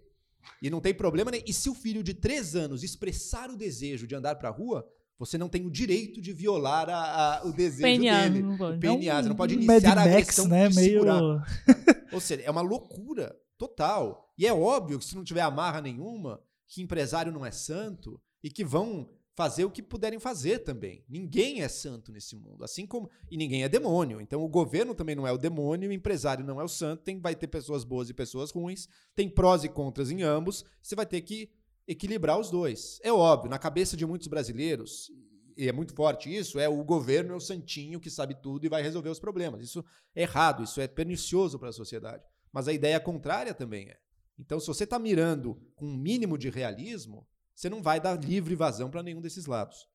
[0.61, 1.43] E não tem problema nem.
[1.45, 4.87] E se o filho de três anos expressar o desejo de andar para a rua,
[5.25, 8.41] você não tem o direito de violar a, a, o desejo PNA, dele.
[8.43, 8.77] Não pode.
[8.77, 10.81] O PNA, você não pode iniciar Mad a agressão Max, né?
[10.81, 11.03] Meio...
[12.11, 14.31] Ou seja, é uma loucura total.
[14.37, 18.49] E é óbvio que se não tiver amarra nenhuma, que empresário não é santo e
[18.49, 21.03] que vão fazer o que puderem fazer também.
[21.09, 24.21] Ninguém é santo nesse mundo, assim como e ninguém é demônio.
[24.21, 27.19] Então o governo também não é o demônio, o empresário não é o santo, tem
[27.19, 31.05] vai ter pessoas boas e pessoas ruins, tem prós e contras em ambos, você vai
[31.05, 31.49] ter que
[31.87, 32.99] equilibrar os dois.
[33.03, 35.11] É óbvio, na cabeça de muitos brasileiros,
[35.55, 38.69] e é muito forte isso, é o governo é o santinho que sabe tudo e
[38.69, 39.61] vai resolver os problemas.
[39.61, 39.83] Isso
[40.15, 42.23] é errado, isso é pernicioso para a sociedade.
[42.51, 43.97] Mas a ideia contrária também é.
[44.37, 48.55] Então, se você está mirando com um mínimo de realismo, você não vai dar livre
[48.55, 49.87] vazão para nenhum desses lados.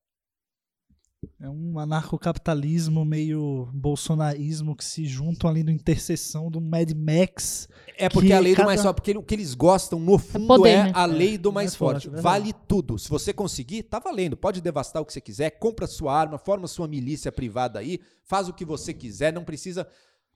[1.37, 7.67] É um anarcocapitalismo meio bolsonarismo que se juntam ali na interseção do Mad Max.
[7.97, 8.63] É porque a lei cada...
[8.63, 10.91] do mais forte, porque o que eles gostam, no fundo, é, poder, é né?
[10.95, 12.07] a lei do mais, mais forte.
[12.07, 12.21] forte.
[12.21, 12.97] Vale tudo.
[12.97, 14.37] Se você conseguir, tá valendo.
[14.37, 18.47] Pode devastar o que você quiser, compra sua arma, forma sua milícia privada aí, faz
[18.47, 19.85] o que você quiser, não precisa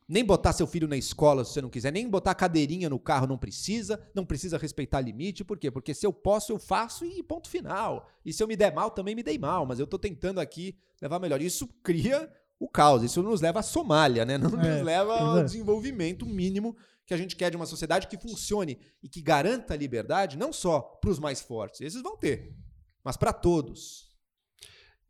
[0.08, 3.28] nem botar seu filho na escola se você não quiser, nem botar cadeirinha no carro
[3.28, 5.72] não precisa, não precisa respeitar limite, por quê?
[5.72, 8.10] Porque se eu posso, eu faço e ponto final.
[8.26, 10.78] E se eu me der mal, também me dei mal, mas eu estou tentando aqui
[11.01, 11.41] levar melhor.
[11.41, 14.38] Isso cria o caos, isso nos leva à Somália, né?
[14.38, 15.43] Não é, nos leva ao é.
[15.43, 16.76] desenvolvimento mínimo
[17.06, 20.54] que a gente quer de uma sociedade que funcione e que garanta a liberdade não
[20.54, 22.56] só para os mais fortes, esses vão ter,
[23.04, 24.10] mas para todos.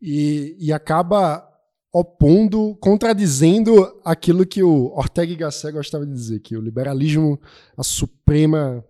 [0.01, 1.52] e, e acaba
[1.93, 7.39] opondo, contradizendo aquilo que o Ortega y Gasset gostava de dizer, que o liberalismo,
[7.77, 8.83] a suprema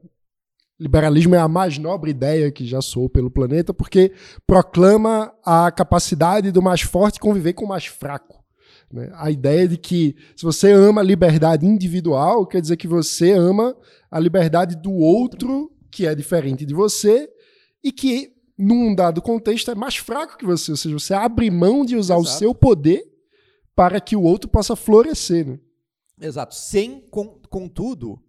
[0.79, 4.11] liberalismo é a mais nobre ideia que já soou pelo planeta, porque
[4.47, 8.43] proclama a capacidade do mais forte conviver com o mais fraco.
[8.91, 9.11] Né?
[9.15, 13.75] A ideia de que se você ama a liberdade individual, quer dizer que você ama
[14.09, 17.29] a liberdade do outro, que é diferente de você,
[17.83, 18.32] e que,
[18.63, 20.71] num dado contexto, é mais fraco que você.
[20.71, 22.35] Ou seja, você abre mão de usar Exato.
[22.35, 23.03] o seu poder
[23.75, 25.45] para que o outro possa florescer.
[25.45, 25.59] Né?
[26.21, 26.55] Exato.
[26.55, 27.01] Sem,
[27.49, 28.21] contudo,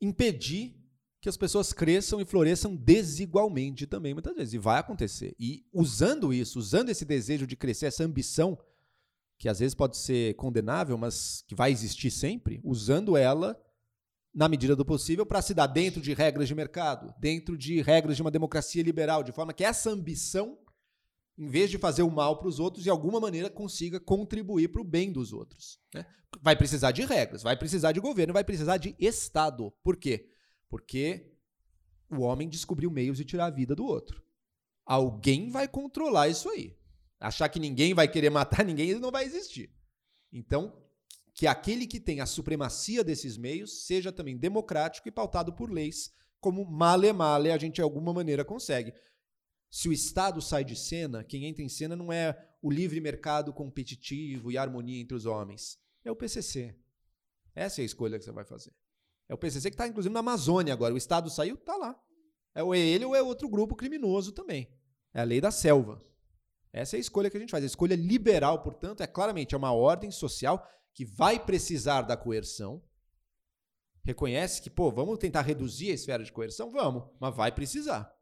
[0.00, 0.76] impedir
[1.20, 4.54] que as pessoas cresçam e floresçam desigualmente também, muitas vezes.
[4.54, 5.34] E vai acontecer.
[5.38, 8.56] E usando isso, usando esse desejo de crescer, essa ambição,
[9.36, 13.60] que às vezes pode ser condenável, mas que vai existir sempre, usando ela
[14.38, 18.14] na medida do possível para se dar dentro de regras de mercado, dentro de regras
[18.14, 20.56] de uma democracia liberal, de forma que essa ambição,
[21.36, 24.80] em vez de fazer o mal para os outros, de alguma maneira consiga contribuir para
[24.80, 25.80] o bem dos outros.
[25.92, 26.06] Né?
[26.40, 29.72] Vai precisar de regras, vai precisar de governo, vai precisar de Estado.
[29.82, 30.30] Por quê?
[30.68, 31.32] Porque
[32.08, 34.22] o homem descobriu meios de tirar a vida do outro.
[34.86, 36.78] Alguém vai controlar isso aí.
[37.18, 39.74] Achar que ninguém vai querer matar ninguém, não vai existir.
[40.32, 40.80] Então,
[41.38, 46.12] que aquele que tem a supremacia desses meios seja também democrático e pautado por leis,
[46.40, 48.92] como male male a gente de alguma maneira consegue.
[49.70, 53.52] Se o Estado sai de cena, quem entra em cena não é o livre mercado
[53.52, 56.74] competitivo e harmonia entre os homens, é o PCC.
[57.54, 58.72] Essa é a escolha que você vai fazer.
[59.28, 60.92] É o PCC que está, inclusive, na Amazônia agora.
[60.92, 61.96] O Estado saiu, está lá.
[62.52, 64.68] É ou é ele ou é outro grupo criminoso também.
[65.14, 66.04] É a lei da selva.
[66.72, 67.62] Essa é a escolha que a gente faz.
[67.64, 72.82] A escolha liberal, portanto, é claramente é uma ordem social que vai precisar da coerção.
[74.04, 76.70] Reconhece que, pô, vamos tentar reduzir a esfera de coerção?
[76.70, 78.12] Vamos, mas vai precisar.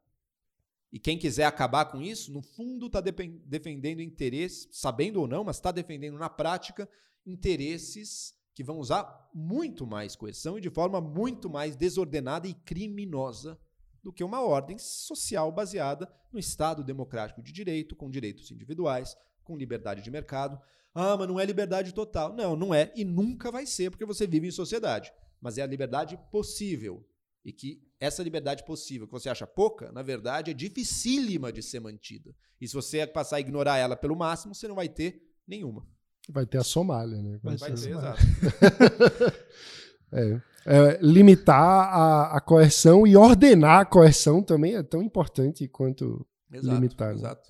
[0.91, 5.57] E quem quiser acabar com isso, no fundo está defendendo interesses, sabendo ou não, mas
[5.57, 6.89] está defendendo na prática
[7.25, 13.59] interesses que vão usar muito mais coerção e de forma muito mais desordenada e criminosa
[14.03, 19.57] do que uma ordem social baseada no Estado democrático de direito, com direitos individuais, com
[19.57, 20.59] liberdade de mercado.
[20.93, 22.33] Ah, mas não é liberdade total.
[22.33, 25.11] Não, não é e nunca vai ser, porque você vive em sociedade.
[25.39, 27.07] Mas é a liberdade possível.
[27.45, 31.79] E que essa liberdade possível, que você acha pouca, na verdade é dificílima de ser
[31.79, 32.35] mantida.
[32.59, 35.87] E se você passar a ignorar ela pelo máximo, você não vai ter nenhuma.
[36.29, 37.39] Vai ter a Somália, né?
[37.41, 38.19] Vai, vai ter, exato.
[40.11, 40.41] é.
[40.69, 46.75] É, limitar a, a, coerção e ordenar a coerção também é tão importante quanto exato,
[46.75, 47.09] limitar.
[47.09, 47.15] Né?
[47.15, 47.49] Exato.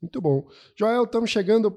[0.00, 0.48] Muito bom.
[0.74, 1.70] Joel, estamos chegando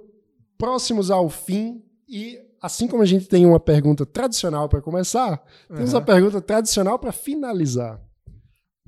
[0.57, 5.75] próximos ao fim e assim como a gente tem uma pergunta tradicional para começar, uhum.
[5.75, 8.01] temos uma pergunta tradicional para finalizar.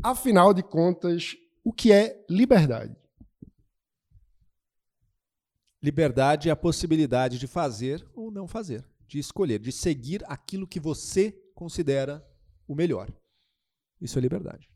[0.01, 2.95] Afinal de contas, o que é liberdade?
[5.83, 10.79] Liberdade é a possibilidade de fazer ou não fazer, de escolher, de seguir aquilo que
[10.79, 12.23] você considera
[12.67, 13.07] o melhor.
[13.99, 14.69] Isso é liberdade.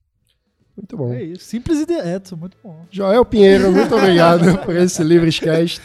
[0.75, 1.13] Muito bom.
[1.13, 1.43] É isso.
[1.43, 2.85] Simples e direto, muito bom.
[2.89, 5.81] Joel Pinheiro, muito obrigado por esse Livrescast.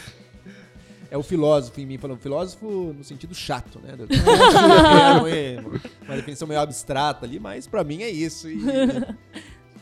[1.11, 3.95] É o filósofo em mim falando, filósofo no sentido chato, né?
[6.03, 8.49] Uma definição meio abstrata ali, mas para mim é isso.
[8.49, 8.59] E,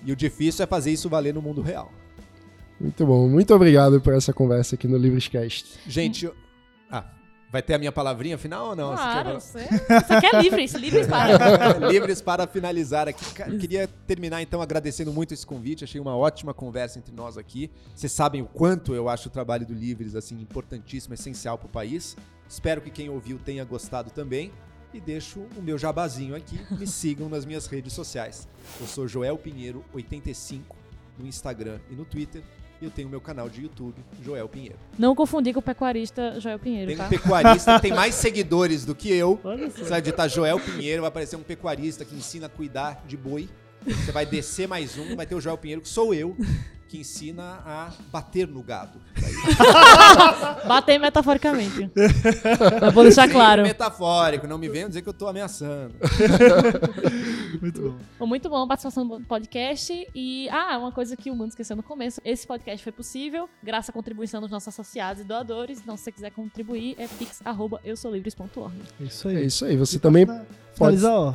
[0.03, 1.91] e o difícil é fazer isso valer no mundo real.
[2.79, 3.29] Muito bom.
[3.29, 5.79] Muito obrigado por essa conversa aqui no Livrescast.
[5.87, 6.29] Gente,
[6.91, 7.05] ah,
[7.53, 8.95] vai ter a minha palavrinha final ou não?
[8.95, 9.67] Claro, você,
[10.19, 11.77] quer livres, livres para.
[11.87, 13.23] livres para finalizar aqui.
[13.59, 15.83] Queria terminar então agradecendo muito esse convite.
[15.83, 17.69] Achei uma ótima conversa entre nós aqui.
[17.93, 21.69] Vocês sabem o quanto eu acho o trabalho do Livres assim importantíssimo, essencial para o
[21.69, 22.17] país.
[22.49, 24.51] Espero que quem ouviu tenha gostado também.
[24.91, 26.59] E deixo o meu jabazinho aqui.
[26.71, 28.47] Me sigam nas minhas redes sociais.
[28.81, 30.75] Eu sou Joel Pinheiro 85
[31.19, 32.41] no Instagram e no Twitter
[32.83, 34.75] e eu tenho o meu canal de YouTube, Joel Pinheiro.
[34.99, 37.05] Não confundir com o pecuarista Joel Pinheiro, tem tá?
[37.05, 39.39] um pecuarista que tem mais seguidores do que eu.
[39.73, 43.49] Você vai digitar Joel Pinheiro, vai aparecer um pecuarista que ensina a cuidar de boi.
[43.85, 46.35] Você vai descer mais um, vai ter o Joel Pinheiro, que sou eu,
[46.93, 49.01] que ensina a bater no gado.
[50.67, 51.89] bater metaforicamente.
[52.79, 53.63] Eu vou deixar Sim, claro.
[53.63, 55.95] metafórico, não me venham dizer que eu tô ameaçando.
[57.59, 57.81] muito
[58.19, 58.27] bom.
[58.27, 60.07] Muito bom a participação no podcast.
[60.13, 63.89] E, ah, uma coisa que o mundo esqueceu no começo: esse podcast foi possível graças
[63.89, 65.79] à contribuição dos nossos associados e doadores.
[65.79, 68.75] Então, se você quiser contribuir, é pix.eusolivres.org.
[68.99, 69.37] Isso aí.
[69.37, 69.75] É isso aí.
[69.77, 70.45] Você e também pode.
[70.75, 71.33] Finalizar, ó.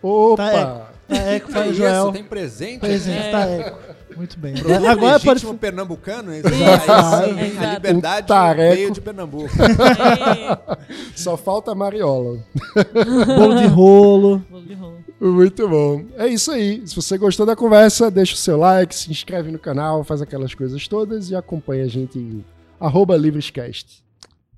[0.00, 0.44] Opa!
[0.44, 2.04] Tá eco, tá eco para Joel.
[2.04, 2.80] Isso, tem presente?
[2.80, 3.30] Presente, é.
[3.32, 4.01] tá eco.
[4.16, 4.54] Muito bem.
[4.54, 5.46] Produto Agora pode...
[5.58, 6.42] pernambucano, hein?
[6.44, 8.26] Aí, a liberdade
[8.74, 9.50] veio de Pernambuco.
[9.62, 10.78] É.
[11.14, 12.38] Só falta mariola.
[13.38, 14.38] Bolo de rolo.
[14.50, 14.98] Bolo de rolo.
[15.20, 16.04] Muito bom.
[16.16, 16.86] É isso aí.
[16.86, 20.54] Se você gostou da conversa, deixa o seu like, se inscreve no canal, faz aquelas
[20.54, 22.44] coisas todas e acompanha a gente
[22.80, 24.02] arroba Livrescast.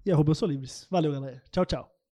[0.06, 0.86] E arroba eu sou livres.
[0.90, 1.42] Valeu, galera.
[1.50, 1.93] Tchau, tchau.